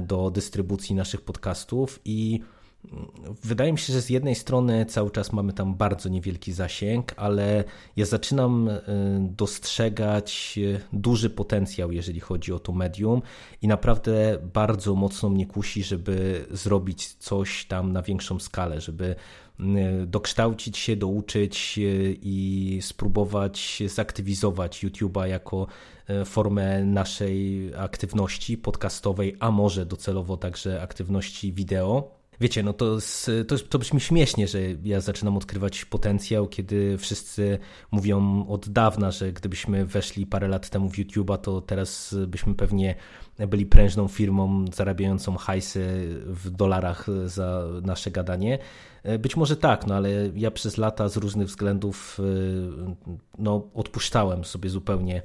do 0.03 0.31
dystrybucji 0.31 0.95
naszych 0.95 1.21
podcastów 1.21 2.01
i 2.05 2.41
Wydaje 3.45 3.73
mi 3.73 3.79
się, 3.79 3.93
że 3.93 4.03
z 4.03 4.11
jednej 4.11 4.35
strony 4.35 4.87
cały 4.87 5.11
czas 5.11 5.33
mamy 5.33 5.53
tam 5.53 5.75
bardzo 5.75 6.09
niewielki 6.09 6.53
zasięg, 6.53 7.15
ale 7.17 7.65
ja 7.97 8.07
zaczynam 8.07 8.69
e, 8.69 8.81
dostrzegać 9.21 10.59
e, 10.75 10.81
duży 10.93 11.31
potencjał, 11.31 11.93
jeżeli 11.93 12.21
chodzi 12.21 12.53
o 12.53 12.59
to 12.59 12.73
medium, 12.73 13.23
i 13.63 13.69
naprawdę 13.69 14.39
bardzo 14.55 14.95
mocno 14.95 15.29
mnie 15.29 15.47
kusi, 15.47 15.83
żeby 15.83 16.47
zrobić 16.51 17.15
coś 17.15 17.65
tam 17.65 17.93
na 17.93 18.03
większą 18.03 18.39
skalę, 18.39 18.81
żeby 18.81 19.15
dokształcić 20.07 20.79
się, 20.79 20.97
douczyć 20.97 21.75
i 22.23 22.79
spróbować 22.83 23.83
zaktywizować 23.87 24.85
YouTube'a 24.85 25.27
jako 25.27 25.67
formę 26.25 26.85
naszej 26.85 27.71
aktywności 27.77 28.59
podcastowej, 28.59 29.37
a 29.41 29.51
może 29.51 29.87
docelowo 29.87 30.37
także 30.37 30.83
aktywności 30.83 31.53
wideo. 31.53 32.18
Wiecie, 32.41 32.63
no 32.63 32.73
to, 32.73 32.99
to, 33.49 33.59
to 33.59 33.79
brzmi 33.79 34.01
śmiesznie, 34.01 34.49
że 34.49 34.59
ja 34.85 35.01
zaczynam 35.01 35.37
odkrywać 35.37 35.85
potencjał, 35.85 36.49
kiedy 36.49 36.99
wszyscy 36.99 37.59
mówią 37.91 38.47
od 38.49 38.69
dawna, 38.69 39.11
że 39.11 39.33
gdybyśmy 39.33 39.87
weszli 39.87 40.27
parę 40.27 40.49
lat 40.49 40.71
temu 40.71 40.89
w 40.91 40.97
YouTube'a, 40.97 41.39
to 41.39 41.61
teraz 41.61 42.15
byśmy 42.27 42.55
pewnie 42.55 42.95
byli 43.49 43.67
prężną 43.67 44.09
firmą 44.09 44.65
zarabiającą 44.75 45.37
hajsy 45.37 46.09
w 46.27 46.51
dolarach 46.51 47.07
za 47.27 47.65
nasze 47.83 48.11
gadanie. 48.11 48.59
Być 49.19 49.37
może 49.37 49.57
tak, 49.57 49.87
no 49.87 49.95
ale 49.95 50.11
ja 50.35 50.51
przez 50.51 50.77
lata 50.77 51.09
z 51.09 51.17
różnych 51.17 51.49
względów 51.49 52.19
no, 53.39 53.69
odpuszczałem 53.75 54.45
sobie 54.45 54.71
zupełnie 54.71 55.23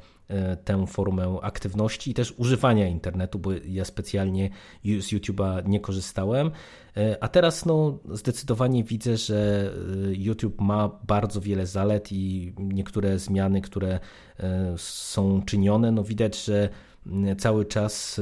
tę 0.66 0.88
formę 0.88 1.38
aktywności 1.42 2.12
i 2.12 2.14
też 2.14 2.34
używania 2.38 2.88
internetu, 2.88 3.40
bo 3.40 3.52
ja 3.66 3.86
specjalnie 3.86 4.50
z 4.84 5.14
YouTube'a 5.14 5.68
nie 5.68 5.80
korzystałem. 5.80 6.52
E, 6.98 7.24
a 7.24 7.28
teraz 7.28 7.66
no, 7.66 8.00
zdecydowanie 8.12 8.84
widzę, 8.84 9.18
że 9.18 9.72
e, 10.10 10.14
YouTube 10.14 10.62
ma 10.62 10.90
bardzo 11.08 11.42
wiele 11.42 11.66
zalet 11.66 12.12
i 12.12 12.54
niektóre 12.58 13.20
zmiany, 13.20 13.62
które 13.62 14.00
są 14.78 15.42
czynione, 15.42 15.92
no 15.92 16.04
widać, 16.04 16.46
że 16.46 16.70
cały 17.38 17.66
czas 17.66 18.22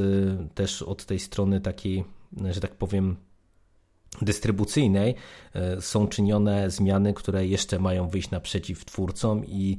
też 0.54 0.82
od 0.82 1.06
tej 1.06 1.20
strony 1.20 1.62
takiej, 1.62 2.04
że 2.52 2.62
tak 2.62 2.76
powiem, 2.76 3.16
dystrybucyjnej 4.22 5.16
są 5.80 6.08
czynione 6.08 6.70
zmiany, 6.70 7.14
które 7.14 7.48
jeszcze 7.48 7.80
mają 7.80 8.10
wyjść 8.10 8.32
naprzeciw 8.32 8.86
twórcom 8.86 9.46
i 9.46 9.78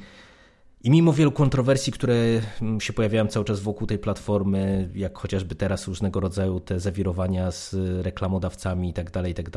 i 0.85 0.91
mimo 0.91 1.13
wielu 1.13 1.33
kontrowersji, 1.33 1.93
które 1.93 2.15
mm, 2.63 2.81
się 2.81 2.93
pojawiają 2.93 3.27
cały 3.27 3.45
czas 3.45 3.61
wokół 3.61 3.87
tej 3.87 3.99
platformy, 3.99 4.91
jak 4.95 5.19
chociażby 5.19 5.55
teraz 5.55 5.89
różnego 5.89 6.21
rodzaju 6.21 6.61
te 6.61 6.81
zawirowania 6.81 7.51
z 7.51 7.77
reklamodawcami 8.05 8.91
i 8.91 8.93
tak 8.93 9.11
dalej, 9.11 9.33
i 9.33 9.35
tak 9.35 9.51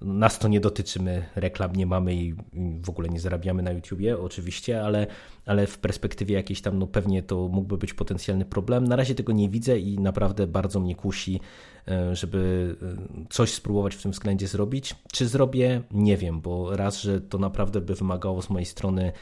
nas 0.00 0.38
to 0.38 0.48
nie 0.48 0.60
dotyczy, 0.60 1.02
my 1.02 1.26
reklam 1.36 1.76
nie 1.76 1.86
mamy 1.86 2.14
i 2.14 2.34
w 2.82 2.88
ogóle 2.88 3.08
nie 3.08 3.20
zarabiamy 3.20 3.62
na 3.62 3.70
YouTubie 3.70 4.18
oczywiście, 4.18 4.82
ale, 4.82 5.06
ale 5.46 5.66
w 5.66 5.78
perspektywie 5.78 6.34
jakiejś 6.34 6.60
tam, 6.60 6.78
no 6.78 6.86
pewnie 6.86 7.22
to 7.22 7.48
mógłby 7.48 7.78
być 7.78 7.94
potencjalny 7.94 8.44
problem. 8.44 8.84
Na 8.84 8.96
razie 8.96 9.14
tego 9.14 9.32
nie 9.32 9.48
widzę 9.48 9.78
i 9.78 9.98
naprawdę 9.98 10.46
bardzo 10.46 10.80
mnie 10.80 10.94
kusi, 10.94 11.40
e, 11.88 12.16
żeby 12.16 12.76
e, 12.82 13.26
coś 13.30 13.52
spróbować 13.52 13.94
w 13.94 14.02
tym 14.02 14.12
względzie 14.12 14.46
zrobić. 14.46 14.94
Czy 15.12 15.28
zrobię? 15.28 15.82
Nie 15.90 16.16
wiem, 16.16 16.40
bo 16.40 16.76
raz, 16.76 17.00
że 17.00 17.20
to 17.20 17.38
naprawdę 17.38 17.80
by 17.80 17.94
wymagało 17.94 18.42
z 18.42 18.50
mojej 18.50 18.66
strony 18.66 19.12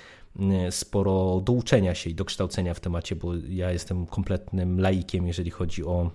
sporo 0.71 1.41
do 1.45 1.53
uczenia 1.53 1.95
się 1.95 2.11
i 2.11 2.15
do 2.15 2.25
kształcenia 2.25 2.75
w 2.75 2.81
temacie, 2.81 3.17
bo 3.17 3.35
ja 3.49 3.73
jestem 3.73 4.07
kompletnym 4.07 4.81
laikiem, 4.81 5.27
jeżeli 5.27 5.51
chodzi 5.51 5.85
o 5.85 6.11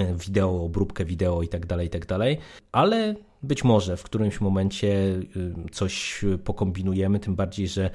y, 0.00 0.14
wideo, 0.14 0.64
obróbkę 0.64 1.04
wideo 1.04 1.42
i 1.42 1.48
tak 1.48 1.66
dalej, 1.66 1.86
i 1.86 1.90
tak 1.90 2.06
dalej, 2.06 2.38
ale 2.72 3.14
być 3.42 3.64
może 3.64 3.96
w 3.96 4.02
którymś 4.02 4.40
momencie 4.40 4.88
y, 4.88 5.54
coś 5.72 6.24
pokombinujemy, 6.44 7.20
tym 7.20 7.34
bardziej, 7.34 7.68
że 7.68 7.90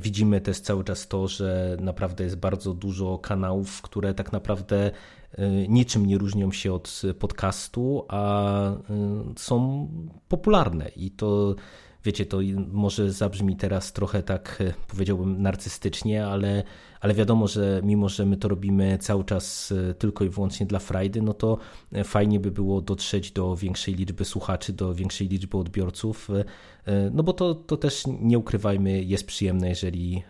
widzimy 0.00 0.40
też 0.40 0.60
cały 0.60 0.84
czas 0.84 1.08
to, 1.08 1.28
że 1.28 1.76
naprawdę 1.80 2.24
jest 2.24 2.36
bardzo 2.36 2.74
dużo 2.74 3.18
kanałów, 3.18 3.82
które 3.82 4.14
tak 4.14 4.32
naprawdę 4.32 4.90
niczym 5.68 6.06
nie 6.06 6.18
różnią 6.18 6.52
się 6.52 6.72
od 6.72 7.02
podcastu, 7.18 8.04
a 8.08 8.72
są 9.36 9.88
popularne 10.28 10.88
i 10.96 11.10
to 11.10 11.54
wiecie, 12.04 12.26
to 12.26 12.38
może 12.72 13.12
zabrzmi 13.12 13.56
teraz 13.56 13.92
trochę 13.92 14.22
tak, 14.22 14.58
e, 14.60 14.74
powiedziałbym, 14.88 15.42
narcystycznie, 15.42 16.26
ale, 16.26 16.62
ale 17.04 17.14
wiadomo, 17.14 17.48
że 17.48 17.80
mimo, 17.82 18.08
że 18.08 18.26
my 18.26 18.36
to 18.36 18.48
robimy 18.48 18.98
cały 18.98 19.24
czas 19.24 19.72
e, 19.90 19.94
tylko 19.94 20.24
i 20.24 20.28
wyłącznie 20.28 20.66
dla 20.66 20.78
frajdy, 20.78 21.22
no 21.22 21.34
to 21.34 21.58
e, 21.92 22.04
fajnie 22.04 22.40
by 22.40 22.50
było 22.50 22.80
dotrzeć 22.80 23.30
do 23.30 23.56
większej 23.56 23.94
liczby 23.94 24.24
słuchaczy, 24.24 24.72
do 24.72 24.94
większej 24.94 25.28
liczby 25.28 25.56
odbiorców, 25.58 26.28
no 27.12 27.22
bo 27.22 27.32
to, 27.32 27.54
to 27.54 27.76
też 27.76 28.04
nie 28.20 28.38
ukrywajmy, 28.38 29.02
jest 29.02 29.26
przyjemne, 29.26 29.68
jeżeli 29.68 30.22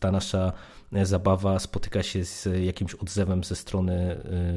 ta 0.00 0.12
nasza 0.12 0.52
zabawa 1.02 1.58
spotyka 1.58 2.02
się 2.02 2.24
z 2.24 2.48
jakimś 2.64 2.94
odzewem 2.94 3.44
ze 3.44 3.56
strony 3.56 4.16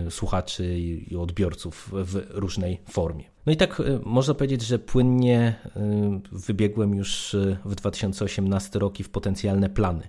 słuchaczy 0.10 0.80
i 0.80 1.16
odbiorców 1.16 1.90
w 1.94 2.28
różnej 2.30 2.82
formie. 2.90 3.24
No 3.46 3.54
i 3.54 3.58
tak 3.58 3.82
można 4.06 4.34
powiedzieć, 4.34 4.62
że 4.62 4.80
płynnie 4.80 5.56
wybiegłem 6.32 6.96
już 6.96 7.36
w 7.66 7.76
2018 7.76 8.80
rok 8.80 9.00
i 9.00 9.04
w 9.04 9.10
potencjalne 9.10 9.70
plany. 9.70 10.08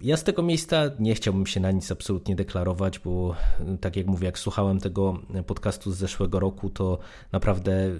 Ja 0.00 0.16
z 0.16 0.24
tego 0.24 0.42
miejsca 0.42 0.82
nie 0.98 1.14
chciałbym 1.14 1.46
się 1.46 1.60
na 1.60 1.70
nic 1.70 1.92
absolutnie 1.92 2.36
deklarować, 2.36 2.98
bo 2.98 3.34
tak 3.80 3.96
jak 3.96 4.06
mówię, 4.06 4.26
jak 4.26 4.38
słuchałem 4.38 4.80
tego 4.80 5.18
podcastu 5.46 5.92
z 5.92 5.96
zeszłego 5.96 6.40
roku, 6.40 6.70
to 6.70 6.98
naprawdę 7.32 7.90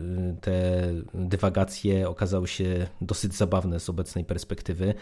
te 0.40 0.82
dywagacje 1.14 2.08
okazały 2.08 2.48
się 2.48 2.86
dosyć 3.00 3.34
zabawne 3.34 3.80
z 3.80 3.88
obecnej 3.88 4.24
perspektywy. 4.24 4.94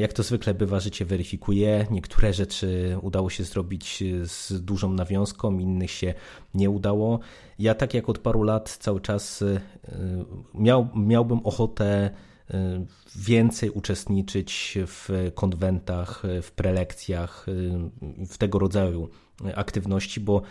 Jak 0.00 0.12
to 0.12 0.22
zwykle 0.22 0.54
bywa, 0.54 0.80
życie 0.80 1.04
weryfikuje. 1.04 1.86
Niektóre 1.90 2.32
rzeczy 2.32 2.96
udało 3.02 3.30
się 3.30 3.44
zrobić 3.44 4.02
z 4.22 4.64
dużą 4.64 4.92
nawiązką, 4.92 5.58
innych 5.58 5.90
się 5.90 6.14
nie 6.54 6.70
udało. 6.70 7.20
Ja 7.58 7.74
tak 7.74 7.94
jak 7.94 8.08
od 8.08 8.18
paru 8.18 8.42
lat 8.42 8.76
cały 8.80 9.00
czas 9.00 9.44
miał, 10.54 10.88
miałbym 10.94 11.38
ochotę 11.38 12.10
więcej 13.16 13.70
uczestniczyć 13.70 14.78
w 14.86 15.30
konwentach, 15.34 16.22
w 16.42 16.50
prelekcjach, 16.52 17.46
y, 17.48 18.26
w 18.26 18.38
tego 18.38 18.58
rodzaju 18.58 19.08
aktywności, 19.54 20.20
bo 20.20 20.42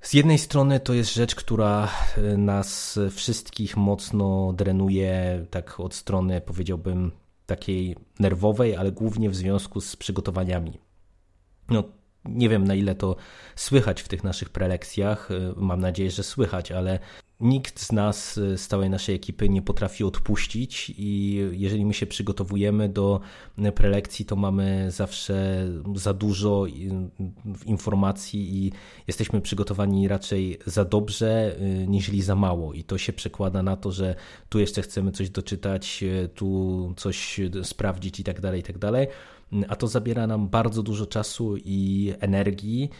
z 0.00 0.12
jednej 0.12 0.38
strony 0.38 0.80
to 0.80 0.94
jest 0.94 1.14
rzecz, 1.14 1.34
która 1.34 1.88
y, 2.18 2.38
nas 2.38 2.98
wszystkich 3.10 3.76
mocno 3.76 4.52
drenuje, 4.52 5.46
tak 5.50 5.80
od 5.80 5.94
strony 5.94 6.40
powiedziałbym 6.40 7.12
takiej 7.46 7.96
nerwowej, 8.18 8.76
ale 8.76 8.92
głównie 8.92 9.30
w 9.30 9.36
związku 9.36 9.80
z 9.80 9.96
przygotowaniami. 9.96 10.78
No, 11.68 11.84
nie 12.24 12.48
wiem 12.48 12.64
na 12.64 12.74
ile 12.74 12.94
to 12.94 13.16
słychać 13.56 14.02
w 14.02 14.08
tych 14.08 14.24
naszych 14.24 14.50
prelekcjach, 14.50 15.28
mam 15.56 15.80
nadzieję, 15.80 16.10
że 16.10 16.22
słychać, 16.22 16.72
ale 16.72 16.98
nikt 17.44 17.80
z 17.80 17.92
nas, 17.92 18.36
y, 18.36 18.58
z 18.58 18.68
całej 18.68 18.90
naszej 18.90 19.14
ekipy 19.14 19.48
nie 19.48 19.62
potrafi 19.62 20.04
odpuścić 20.04 20.94
i 20.98 21.40
jeżeli 21.52 21.86
my 21.86 21.94
się 21.94 22.06
przygotowujemy 22.06 22.88
do 22.88 23.20
prelekcji, 23.74 24.24
to 24.24 24.36
mamy 24.36 24.90
zawsze 24.90 25.66
za 25.94 26.14
dużo 26.14 26.66
informacji 27.66 28.64
i 28.64 28.72
jesteśmy 29.06 29.40
przygotowani 29.40 30.08
raczej 30.08 30.58
za 30.66 30.84
dobrze 30.84 31.56
y, 31.60 31.86
niż 31.88 32.08
za 32.08 32.34
mało. 32.34 32.72
I 32.72 32.84
to 32.84 32.98
się 32.98 33.12
przekłada 33.12 33.62
na 33.62 33.76
to, 33.76 33.92
że 33.92 34.14
tu 34.48 34.58
jeszcze 34.58 34.82
chcemy 34.82 35.12
coś 35.12 35.30
doczytać, 35.30 36.02
y, 36.02 36.28
tu 36.28 36.92
coś 36.96 37.40
sprawdzić 37.62 38.20
i 38.20 38.24
tak 38.24 38.40
dalej, 38.40 38.60
i 38.60 38.62
tak 38.62 38.78
dalej, 38.78 39.06
a 39.68 39.76
to 39.76 39.86
zabiera 39.86 40.26
nam 40.26 40.48
bardzo 40.48 40.82
dużo 40.82 41.06
czasu 41.06 41.56
i 41.56 42.12
energii 42.20 42.90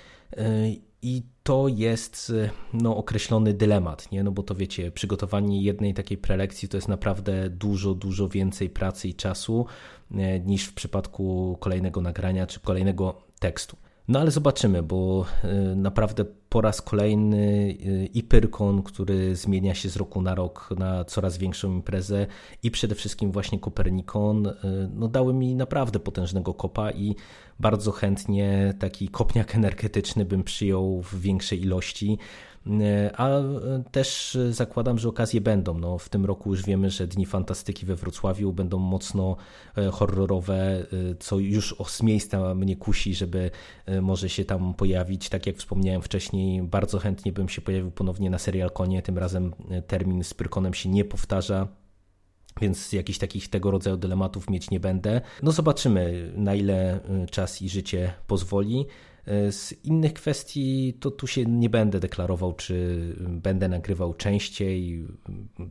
i 1.05 1.23
to 1.43 1.69
jest 1.69 2.33
no, 2.73 2.97
określony 2.97 3.55
dylemat, 3.55 4.13
nie? 4.13 4.25
no 4.25 4.33
bo 4.33 4.43
to 4.43 4.55
wiecie, 4.55 4.91
przygotowanie 4.91 5.63
jednej 5.63 5.95
takiej 5.95 6.19
prelekcji 6.19 6.69
to 6.69 6.77
jest 6.77 6.89
naprawdę 6.89 7.51
dużo, 7.51 7.95
dużo 7.95 8.29
więcej 8.29 8.71
pracy 8.71 9.09
i 9.09 9.15
czasu 9.15 9.67
e, 10.15 10.41
niż 10.41 10.65
w 10.65 10.75
przypadku 10.75 11.57
kolejnego 11.61 12.01
nagrania 12.01 12.47
czy 12.47 12.61
kolejnego 12.61 13.23
tekstu. 13.39 13.77
No 14.09 14.21
ale 14.21 14.31
zobaczymy, 14.31 14.83
bo 14.83 15.27
e, 15.43 15.55
naprawdę 15.77 16.25
po 16.49 16.61
raz 16.61 16.83
kolejny 16.83 17.77
e, 17.87 18.07
i 18.07 18.23
Pyrkon, 18.23 18.83
który 18.83 19.37
zmienia 19.37 19.75
się 19.75 19.89
z 19.89 19.97
roku 19.97 20.23
na 20.23 20.35
rok 20.35 20.69
na 20.79 21.05
coraz 21.05 21.39
większą 21.39 21.73
imprezę 21.73 22.27
i 22.63 22.71
przede 22.71 22.95
wszystkim 22.95 23.33
właśnie 23.33 23.59
Kopernikon, 23.59 24.53
no 24.95 25.09
dały 25.09 25.35
mi 25.35 25.55
naprawdę 25.55 25.99
potężnego 26.01 26.55
kopa 26.55 26.91
i 26.91 27.15
bardzo 27.61 27.93
chętnie 27.93 28.75
taki 28.79 29.09
kopniak 29.09 29.55
energetyczny 29.55 30.25
bym 30.25 30.45
przyjął 30.45 31.03
w 31.03 31.21
większej 31.21 31.63
ilości. 31.63 32.19
A 33.17 33.31
też 33.91 34.39
zakładam, 34.51 34.99
że 34.99 35.09
okazje 35.09 35.41
będą. 35.41 35.79
No, 35.79 35.99
w 35.99 36.09
tym 36.09 36.25
roku 36.25 36.51
już 36.51 36.63
wiemy, 36.63 36.91
że 36.91 37.07
Dni 37.07 37.27
Fantastyki 37.27 37.87
we 37.87 37.97
Wrocławiu 37.97 38.53
będą 38.53 38.79
mocno 38.79 39.37
e, 39.77 39.91
horrorowe, 39.91 40.55
e, 40.55 40.85
co 41.19 41.39
już 41.39 41.77
z 41.87 42.03
miejsca 42.03 42.55
mnie 42.55 42.77
kusi, 42.77 43.15
żeby 43.15 43.51
e, 43.87 44.01
może 44.01 44.29
się 44.29 44.45
tam 44.45 44.75
pojawić. 44.75 45.29
Tak 45.29 45.47
jak 45.47 45.57
wspomniałem 45.57 46.03
wcześniej, 46.03 46.63
bardzo 46.63 46.99
chętnie 46.99 47.33
bym 47.33 47.49
się 47.49 47.61
pojawił 47.61 47.91
ponownie 47.91 48.31
na 48.31 48.39
serial 48.39 48.71
Konie. 48.71 49.03
Tym 49.03 49.19
razem 49.19 49.55
termin 49.87 50.25
z 50.25 50.35
Pyrkonem 50.35 50.75
się 50.75 50.89
nie 50.89 51.05
powtarza 51.05 51.69
więc 52.61 52.93
jakichś 52.93 53.19
takich 53.19 53.49
tego 53.49 53.71
rodzaju 53.71 53.97
dylematów 53.97 54.51
mieć 54.51 54.71
nie 54.71 54.81
będę. 54.81 55.21
No 55.43 55.53
zobaczymy, 55.53 56.33
na 56.37 56.55
ile 56.55 57.01
czas 57.31 57.63
i 57.63 57.69
życie 57.69 58.13
pozwoli. 58.27 58.87
Y, 59.29 59.53
z 59.53 59.85
innych 59.85 60.15
kwestii 60.15 60.97
to 61.01 61.11
tu 61.11 61.27
się 61.27 61.45
nie 61.45 61.71
będę 61.71 62.01
deklarował, 62.01 62.53
czy 62.53 62.99
będę 63.29 63.69
nagrywał 63.69 64.15
częściej, 64.15 65.07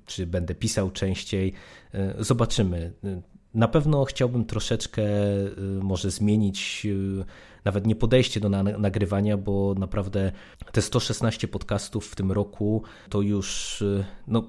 czy 0.05 0.27
będę 0.27 0.55
pisał 0.55 0.91
częściej. 0.91 1.53
Y, 1.95 2.23
zobaczymy. 2.23 2.93
Na 3.53 3.67
pewno 3.67 4.05
chciałbym 4.05 4.45
troszeczkę 4.45 5.03
może 5.81 6.11
zmienić 6.11 6.87
nawet 7.65 7.87
nie 7.87 7.95
podejście 7.95 8.39
do 8.39 8.49
nagrywania, 8.49 9.37
bo 9.37 9.75
naprawdę 9.77 10.31
te 10.71 10.81
116 10.81 11.47
podcastów 11.47 12.07
w 12.07 12.15
tym 12.15 12.31
roku 12.31 12.83
to 13.09 13.21
już 13.21 13.83
no, 14.27 14.43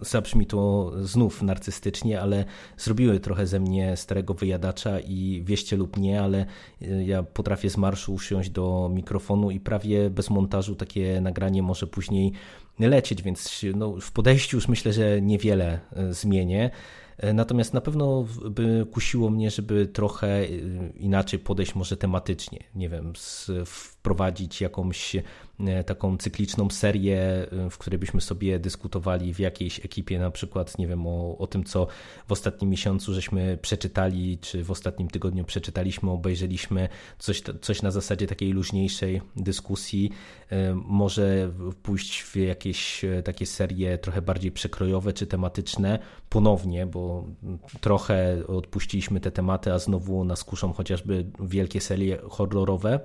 zabrzmi 0.00 0.46
to 0.46 0.92
znów 1.02 1.42
narcystycznie, 1.42 2.20
ale 2.20 2.44
zrobiły 2.76 3.20
trochę 3.20 3.46
ze 3.46 3.60
mnie 3.60 3.96
starego 3.96 4.34
wyjadacza 4.34 5.00
i 5.00 5.42
wieście 5.44 5.76
lub 5.76 5.96
nie, 5.96 6.22
ale 6.22 6.46
e, 6.82 7.04
ja 7.04 7.22
potrafię 7.22 7.70
z 7.70 7.76
marszu 7.76 8.14
usiąść 8.14 8.50
do 8.50 8.90
mikrofonu 8.94 9.50
i 9.50 9.60
prawie 9.60 10.10
bez 10.10 10.30
montażu 10.30 10.74
takie 10.74 11.20
nagranie 11.20 11.62
może 11.62 11.86
później 11.86 12.32
lecieć, 12.78 13.22
więc 13.22 13.64
no, 13.74 14.00
w 14.00 14.12
podejściu 14.12 14.56
już 14.56 14.68
myślę, 14.68 14.92
że 14.92 15.22
niewiele 15.22 15.80
e, 15.96 16.14
zmienię. 16.14 16.70
E, 17.22 17.32
natomiast 17.32 17.74
na 17.74 17.80
pewno 17.80 18.26
by 18.50 18.86
kusiło 18.92 19.30
mnie, 19.30 19.50
żeby 19.50 19.86
trochę 19.86 20.46
inaczej 20.94 21.38
podejść 21.38 21.74
może 21.74 21.96
tematycznie. 21.96 22.58
Nie 22.74 22.88
wiem, 22.88 23.12
wprowadzić 23.64 24.60
jakąś 24.60 25.16
E, 25.68 25.84
taką 25.84 26.16
cykliczną 26.16 26.70
serię, 26.70 27.18
e, 27.18 27.70
w 27.70 27.78
której 27.78 27.98
byśmy 27.98 28.20
sobie 28.20 28.58
dyskutowali 28.58 29.34
w 29.34 29.38
jakiejś 29.38 29.84
ekipie, 29.84 30.18
na 30.18 30.30
przykład, 30.30 30.78
nie 30.78 30.86
wiem, 30.86 31.06
o, 31.06 31.38
o 31.38 31.46
tym, 31.46 31.64
co 31.64 31.86
w 32.26 32.32
ostatnim 32.32 32.70
miesiącu 32.70 33.14
żeśmy 33.14 33.58
przeczytali, 33.62 34.38
czy 34.38 34.64
w 34.64 34.70
ostatnim 34.70 35.08
tygodniu 35.08 35.44
przeczytaliśmy, 35.44 36.10
obejrzeliśmy, 36.10 36.88
coś, 37.18 37.42
coś 37.60 37.82
na 37.82 37.90
zasadzie 37.90 38.26
takiej 38.26 38.52
luźniejszej 38.52 39.20
dyskusji. 39.36 40.10
E, 40.50 40.74
może 40.74 41.52
pójść 41.82 42.22
w 42.22 42.36
jakieś 42.36 43.04
takie 43.24 43.46
serie 43.46 43.98
trochę 43.98 44.22
bardziej 44.22 44.52
przekrojowe 44.52 45.12
czy 45.12 45.26
tematyczne 45.26 45.98
ponownie, 46.28 46.86
bo 46.86 47.11
trochę 47.80 48.46
odpuściliśmy 48.46 49.20
te 49.20 49.30
tematy, 49.30 49.72
a 49.72 49.78
znowu 49.78 50.24
nas 50.24 50.44
kuszą 50.44 50.72
chociażby 50.72 51.26
wielkie 51.40 51.80
serie 51.80 52.18
horrorowe. 52.30 53.00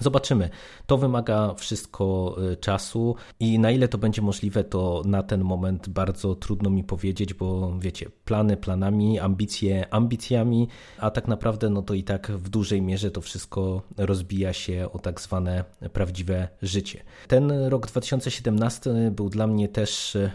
Zobaczymy. 0.00 0.50
To 0.86 0.98
wymaga 0.98 1.54
wszystko 1.54 2.36
y, 2.52 2.56
czasu 2.56 3.16
i 3.40 3.58
na 3.58 3.70
ile 3.70 3.88
to 3.88 3.98
będzie 3.98 4.22
możliwe, 4.22 4.64
to 4.64 5.02
na 5.04 5.22
ten 5.22 5.44
moment 5.44 5.88
bardzo 5.88 6.34
trudno 6.34 6.70
mi 6.70 6.84
powiedzieć, 6.84 7.34
bo 7.34 7.78
wiecie, 7.78 8.10
plany 8.24 8.56
planami, 8.56 9.18
ambicje 9.18 9.94
ambicjami, 9.94 10.68
a 10.98 11.10
tak 11.10 11.28
naprawdę 11.28 11.70
no 11.70 11.82
to 11.82 11.94
i 11.94 12.02
tak 12.02 12.30
w 12.30 12.48
dużej 12.48 12.82
mierze 12.82 13.10
to 13.10 13.20
wszystko 13.20 13.82
rozbija 13.96 14.52
się 14.52 14.88
o 14.92 14.98
tak 14.98 15.20
zwane 15.20 15.64
prawdziwe 15.92 16.48
życie. 16.62 17.02
Ten 17.28 17.50
rok 17.50 17.86
2017 17.86 19.10
był 19.10 19.28
dla 19.28 19.46
mnie 19.46 19.68
też 19.68 20.16
y, 20.16 20.30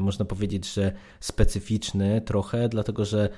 można 0.00 0.24
powiedzieć, 0.24 0.74
że 0.74 0.92
specyficzny 1.20 2.20
trochę, 2.20 2.68
dlatego 2.68 3.04
że 3.04 3.28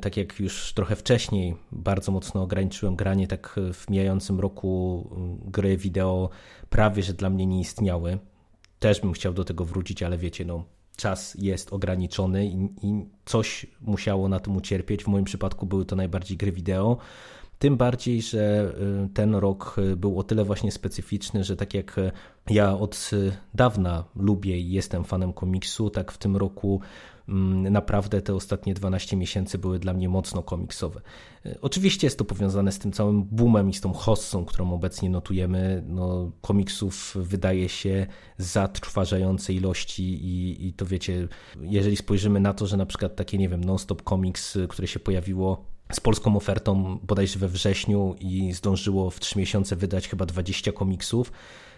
tak 0.00 0.16
jak 0.16 0.40
już 0.40 0.72
trochę 0.72 0.96
wcześniej 0.96 1.56
bardzo 1.72 2.12
mocno 2.12 2.42
ograniczyłem 2.42 2.96
granie, 2.96 3.26
tak 3.26 3.60
w 3.72 3.90
mijającym 3.90 4.40
roku 4.40 5.08
gry 5.44 5.76
wideo 5.76 6.30
prawie, 6.70 7.02
że 7.02 7.12
dla 7.12 7.30
mnie 7.30 7.46
nie 7.46 7.60
istniały. 7.60 8.18
Też 8.78 9.00
bym 9.00 9.12
chciał 9.12 9.32
do 9.32 9.44
tego 9.44 9.64
wrócić, 9.64 10.02
ale 10.02 10.18
wiecie, 10.18 10.44
no 10.44 10.64
czas 10.96 11.36
jest 11.38 11.72
ograniczony 11.72 12.46
i, 12.46 12.68
i 12.82 13.04
coś 13.24 13.66
musiało 13.80 14.28
na 14.28 14.40
tym 14.40 14.56
ucierpieć. 14.56 15.04
W 15.04 15.08
moim 15.08 15.24
przypadku 15.24 15.66
były 15.66 15.84
to 15.84 15.96
najbardziej 15.96 16.36
gry 16.36 16.52
wideo. 16.52 16.96
Tym 17.58 17.76
bardziej, 17.76 18.22
że 18.22 18.74
y, 19.04 19.08
ten 19.14 19.34
rok 19.34 19.76
y, 19.78 19.96
był 19.96 20.18
o 20.18 20.22
tyle 20.22 20.44
właśnie 20.44 20.72
specyficzny, 20.72 21.44
że 21.44 21.56
tak 21.56 21.74
jak 21.74 21.98
y, 21.98 22.12
ja 22.50 22.78
od 22.78 23.10
dawna 23.54 24.04
lubię 24.16 24.58
i 24.58 24.70
jestem 24.70 25.04
fanem 25.04 25.32
komiksu, 25.32 25.90
tak 25.90 26.12
w 26.12 26.18
tym 26.18 26.36
roku 26.36 26.80
mm, 27.28 27.72
naprawdę 27.72 28.22
te 28.22 28.34
ostatnie 28.34 28.74
12 28.74 29.16
miesięcy 29.16 29.58
były 29.58 29.78
dla 29.78 29.92
mnie 29.92 30.08
mocno 30.08 30.42
komiksowe. 30.42 31.00
Oczywiście 31.62 32.06
jest 32.06 32.18
to 32.18 32.24
powiązane 32.24 32.72
z 32.72 32.78
tym 32.78 32.92
całym 32.92 33.24
boomem 33.24 33.70
i 33.70 33.74
z 33.74 33.80
tą 33.80 33.92
hossą, 33.92 34.44
którą 34.44 34.72
obecnie 34.72 35.10
notujemy. 35.10 35.84
No, 35.86 36.30
komiksów 36.40 37.16
wydaje 37.20 37.68
się 37.68 38.06
zatrważające 38.38 39.52
ilości 39.52 40.02
i, 40.02 40.66
i 40.66 40.72
to 40.72 40.86
wiecie, 40.86 41.28
jeżeli 41.60 41.96
spojrzymy 41.96 42.40
na 42.40 42.54
to, 42.54 42.66
że 42.66 42.76
na 42.76 42.86
przykład 42.86 43.16
takie, 43.16 43.38
nie 43.38 43.48
wiem, 43.48 43.64
non-stop 43.64 44.02
comics, 44.02 44.58
które 44.68 44.88
się 44.88 45.00
pojawiło 45.00 45.73
z 45.94 46.00
polską 46.00 46.36
ofertą 46.36 46.98
bodajże 47.02 47.38
we 47.38 47.48
wrześniu 47.48 48.14
i 48.20 48.52
zdążyło 48.52 49.10
w 49.10 49.20
3 49.20 49.38
miesiące 49.38 49.76
wydać 49.76 50.08
chyba 50.08 50.26
20 50.26 50.72
komiksów 50.72 51.32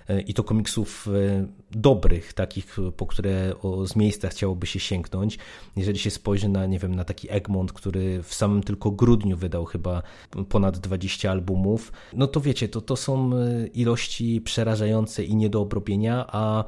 e, 0.08 0.20
i 0.20 0.34
to 0.34 0.44
komiksów 0.44 1.08
e, 1.08 1.46
dobrych, 1.70 2.32
takich, 2.32 2.76
po 2.96 3.06
które 3.06 3.54
z 3.86 3.96
miejsca 3.96 4.28
chciałoby 4.28 4.66
się 4.66 4.80
sięgnąć. 4.80 5.38
Jeżeli 5.76 5.98
się 5.98 6.10
spojrzy 6.10 6.48
na, 6.48 6.66
nie 6.66 6.78
wiem, 6.78 6.94
na 6.94 7.04
taki 7.04 7.32
Egmont, 7.32 7.72
który 7.72 8.22
w 8.22 8.34
samym 8.34 8.62
tylko 8.62 8.90
grudniu 8.90 9.36
wydał 9.36 9.64
chyba 9.64 10.02
ponad 10.48 10.78
20 10.78 11.30
albumów, 11.30 11.92
no 12.12 12.26
to 12.26 12.40
wiecie, 12.40 12.68
to, 12.68 12.80
to 12.80 12.96
są 12.96 13.30
e, 13.34 13.66
ilości 13.66 14.40
przerażające 14.40 15.24
i 15.24 15.36
nie 15.36 15.50
do 15.50 15.60
obrobienia, 15.60 16.26
a 16.28 16.64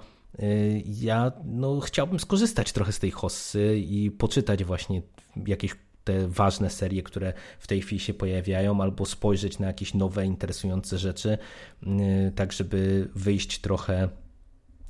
ja 0.84 1.32
no, 1.44 1.80
chciałbym 1.80 2.20
skorzystać 2.20 2.72
trochę 2.72 2.92
z 2.92 2.98
tej 2.98 3.10
hossy 3.10 3.78
i 3.78 4.10
poczytać 4.10 4.64
właśnie 4.64 5.02
jakieś 5.46 5.74
te 6.08 6.28
ważne 6.28 6.70
serie, 6.70 7.02
które 7.02 7.32
w 7.58 7.66
tej 7.66 7.82
chwili 7.82 8.00
się 8.00 8.14
pojawiają, 8.14 8.82
albo 8.82 9.06
spojrzeć 9.06 9.58
na 9.58 9.66
jakieś 9.66 9.94
nowe, 9.94 10.26
interesujące 10.26 10.98
rzeczy, 10.98 11.38
y, 11.82 12.32
tak 12.34 12.52
żeby 12.52 13.08
wyjść 13.14 13.58
trochę 13.58 14.08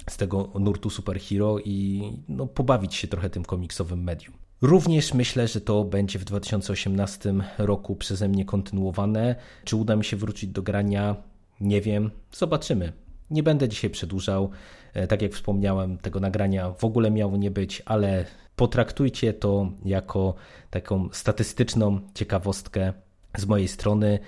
z 0.09 0.17
tego 0.17 0.51
nurtu 0.61 0.91
superhero 0.91 1.59
i 1.59 2.03
no, 2.29 2.47
pobawić 2.47 2.95
się 2.95 3.09
trochę 3.09 3.31
tym 3.31 3.45
komiksowym 3.45 4.03
medium. 4.03 4.35
Również 4.63 5.15
myślę, 5.15 5.49
że 5.49 5.61
to 5.61 5.85
będzie 5.85 6.19
w 6.19 6.25
2018 6.25 7.35
roku 7.59 7.97
przeze 7.97 8.29
mnie 8.29 8.45
kontynuowane. 8.45 9.37
Czy 9.65 9.77
uda 9.77 9.97
mi 9.97 10.05
się 10.05 10.17
wrócić 10.17 10.51
do 10.51 10.63
grania? 10.63 11.17
Nie 11.61 11.81
wiem, 11.81 12.11
zobaczymy. 12.33 12.93
Nie 13.31 13.43
będę 13.43 13.69
dzisiaj 13.69 13.91
przedłużał. 13.91 14.51
E, 14.95 15.07
tak 15.07 15.23
jak 15.23 15.33
wspomniałem, 15.33 15.99
tego 15.99 16.21
nagrania 16.21 16.71
w 16.71 16.85
ogóle 16.85 17.11
miało 17.11 17.37
nie 17.37 17.51
być, 17.51 17.83
ale 17.87 18.25
potraktujcie 18.57 19.33
to 19.33 19.71
jako 19.85 20.35
taką 20.71 21.09
statystyczną 21.13 22.01
ciekawostkę 22.15 22.93
z 23.37 23.47
mojej 23.47 23.69
strony. 23.69 24.19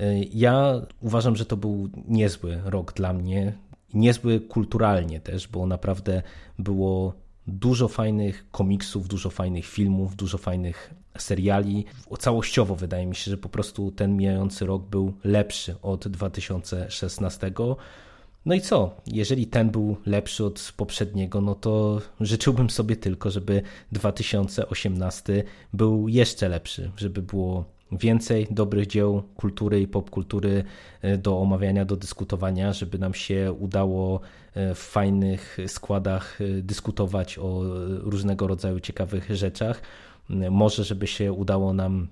E, 0.00 0.18
ja 0.22 0.74
uważam, 1.00 1.36
że 1.36 1.46
to 1.46 1.56
był 1.56 1.88
niezły 2.08 2.60
rok 2.64 2.92
dla 2.92 3.12
mnie, 3.12 3.52
niezły 3.94 4.40
kulturalnie 4.40 5.20
też, 5.20 5.48
bo 5.48 5.66
naprawdę 5.66 6.22
było 6.58 7.14
dużo 7.46 7.88
fajnych 7.88 8.50
komiksów, 8.50 9.08
dużo 9.08 9.30
fajnych 9.30 9.66
filmów, 9.66 10.16
dużo 10.16 10.38
fajnych 10.38 10.94
seriali. 11.18 11.84
Całościowo 12.18 12.76
wydaje 12.76 13.06
mi 13.06 13.16
się, 13.16 13.30
że 13.30 13.38
po 13.38 13.48
prostu 13.48 13.90
ten 13.90 14.16
mijający 14.16 14.66
rok 14.66 14.82
był 14.82 15.12
lepszy 15.24 15.76
od 15.82 16.08
2016. 16.08 17.52
No 18.46 18.54
i 18.54 18.60
co? 18.60 18.96
Jeżeli 19.06 19.46
ten 19.46 19.70
był 19.70 19.96
lepszy 20.06 20.44
od 20.44 20.72
poprzedniego, 20.76 21.40
no 21.40 21.54
to 21.54 22.00
życzyłbym 22.20 22.70
sobie 22.70 22.96
tylko, 22.96 23.30
żeby 23.30 23.62
2018 23.92 25.44
był 25.72 26.08
jeszcze 26.08 26.48
lepszy, 26.48 26.90
żeby 26.96 27.22
było 27.22 27.64
więcej 27.92 28.46
dobrych 28.50 28.86
dzieł 28.86 29.22
kultury 29.36 29.80
i 29.80 29.88
popkultury 29.88 30.64
e, 31.02 31.18
do 31.18 31.38
omawiania, 31.38 31.84
do 31.84 31.96
dyskutowania, 31.96 32.72
żeby 32.72 32.98
nam 32.98 33.14
się 33.14 33.52
udało 33.52 34.20
e, 34.54 34.74
w 34.74 34.78
fajnych 34.78 35.58
składach 35.66 36.40
e, 36.40 36.62
dyskutować 36.62 37.38
o 37.38 37.62
różnego 37.88 38.46
rodzaju 38.46 38.80
ciekawych 38.80 39.36
rzeczach. 39.36 39.82
Może, 40.50 40.84
żeby 40.84 41.06
się 41.06 41.32
udało 41.32 41.72
nam 41.72 42.08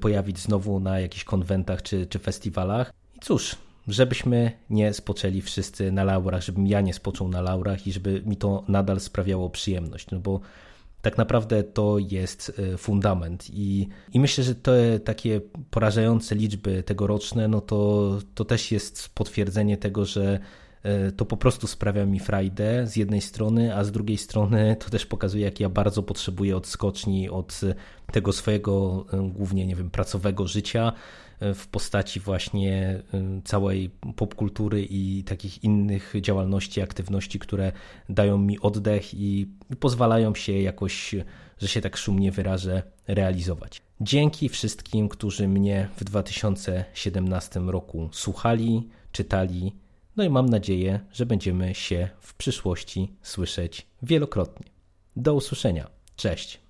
pojawić 0.00 0.38
znowu 0.38 0.80
na 0.80 1.00
jakichś 1.00 1.24
konwentach 1.24 1.82
czy, 1.82 2.06
czy 2.06 2.18
festiwalach. 2.18 2.92
I 3.16 3.18
cóż, 3.20 3.56
żebyśmy 3.88 4.52
nie 4.70 4.94
spoczęli 4.94 5.40
wszyscy 5.40 5.92
na 5.92 6.04
laurach, 6.04 6.42
żebym 6.42 6.66
ja 6.66 6.80
nie 6.80 6.94
spoczął 6.94 7.28
na 7.28 7.40
laurach 7.40 7.86
i 7.86 7.92
żeby 7.92 8.22
mi 8.26 8.36
to 8.36 8.64
nadal 8.68 9.00
sprawiało 9.00 9.50
przyjemność, 9.50 10.10
no 10.10 10.18
bo 10.18 10.40
tak 11.02 11.18
naprawdę 11.18 11.62
to 11.62 11.98
jest 11.98 12.52
e, 12.74 12.76
fundament. 12.76 13.46
I, 13.52 13.88
i 14.12 14.20
myślę, 14.20 14.44
że 14.44 14.54
te 14.54 15.00
takie 15.00 15.40
porażające 15.70 16.34
liczby 16.34 16.82
tegoroczne, 16.82 17.48
no 17.48 17.60
to, 17.60 18.18
to 18.34 18.44
też 18.44 18.72
jest 18.72 19.08
potwierdzenie 19.14 19.76
tego, 19.76 20.04
że 20.04 20.38
e, 20.82 21.12
to 21.12 21.24
po 21.24 21.36
prostu 21.36 21.66
sprawia 21.66 22.06
mi 22.06 22.20
frajdę 22.20 22.86
z 22.86 22.96
jednej 22.96 23.20
strony, 23.20 23.76
a 23.76 23.84
z 23.84 23.92
drugiej 23.92 24.18
strony 24.18 24.76
to 24.80 24.90
też 24.90 25.06
pokazuje, 25.06 25.44
jak 25.44 25.60
ja 25.60 25.68
bardzo 25.68 26.02
potrzebuję 26.02 26.56
odskoczni 26.56 27.30
od 27.30 27.60
tego 28.12 28.32
swojego 28.32 29.04
e, 29.12 29.30
głównie, 29.30 29.66
nie 29.66 29.76
wiem, 29.76 29.90
pracowego 29.90 30.46
życia, 30.46 30.92
w 31.40 31.66
postaci 31.66 32.20
właśnie 32.20 33.02
y, 33.14 33.42
całej 33.44 33.90
popkultury 34.16 34.86
i 34.90 35.24
takich 35.24 35.64
innych 35.64 36.14
działalności, 36.20 36.80
aktywności, 36.80 37.38
które 37.38 37.72
dają 38.08 38.38
mi 38.38 38.60
oddech 38.60 39.14
i 39.14 39.48
pozwalają 39.80 40.34
się 40.34 40.52
jakoś, 40.52 41.14
że 41.58 41.68
się 41.68 41.80
tak 41.80 41.96
szumnie 41.96 42.32
wyrażę, 42.32 42.82
realizować. 43.08 43.82
Dzięki 44.00 44.48
wszystkim, 44.48 45.08
którzy 45.08 45.48
mnie 45.48 45.88
w 45.96 46.04
2017 46.04 47.60
roku 47.60 48.08
słuchali, 48.12 48.88
czytali, 49.12 49.72
no 50.16 50.24
i 50.24 50.30
mam 50.30 50.48
nadzieję, 50.48 51.00
że 51.12 51.26
będziemy 51.26 51.74
się 51.74 52.08
w 52.20 52.34
przyszłości 52.34 53.12
słyszeć 53.22 53.86
wielokrotnie. 54.02 54.66
Do 55.16 55.34
usłyszenia. 55.34 55.90
Cześć. 56.16 56.67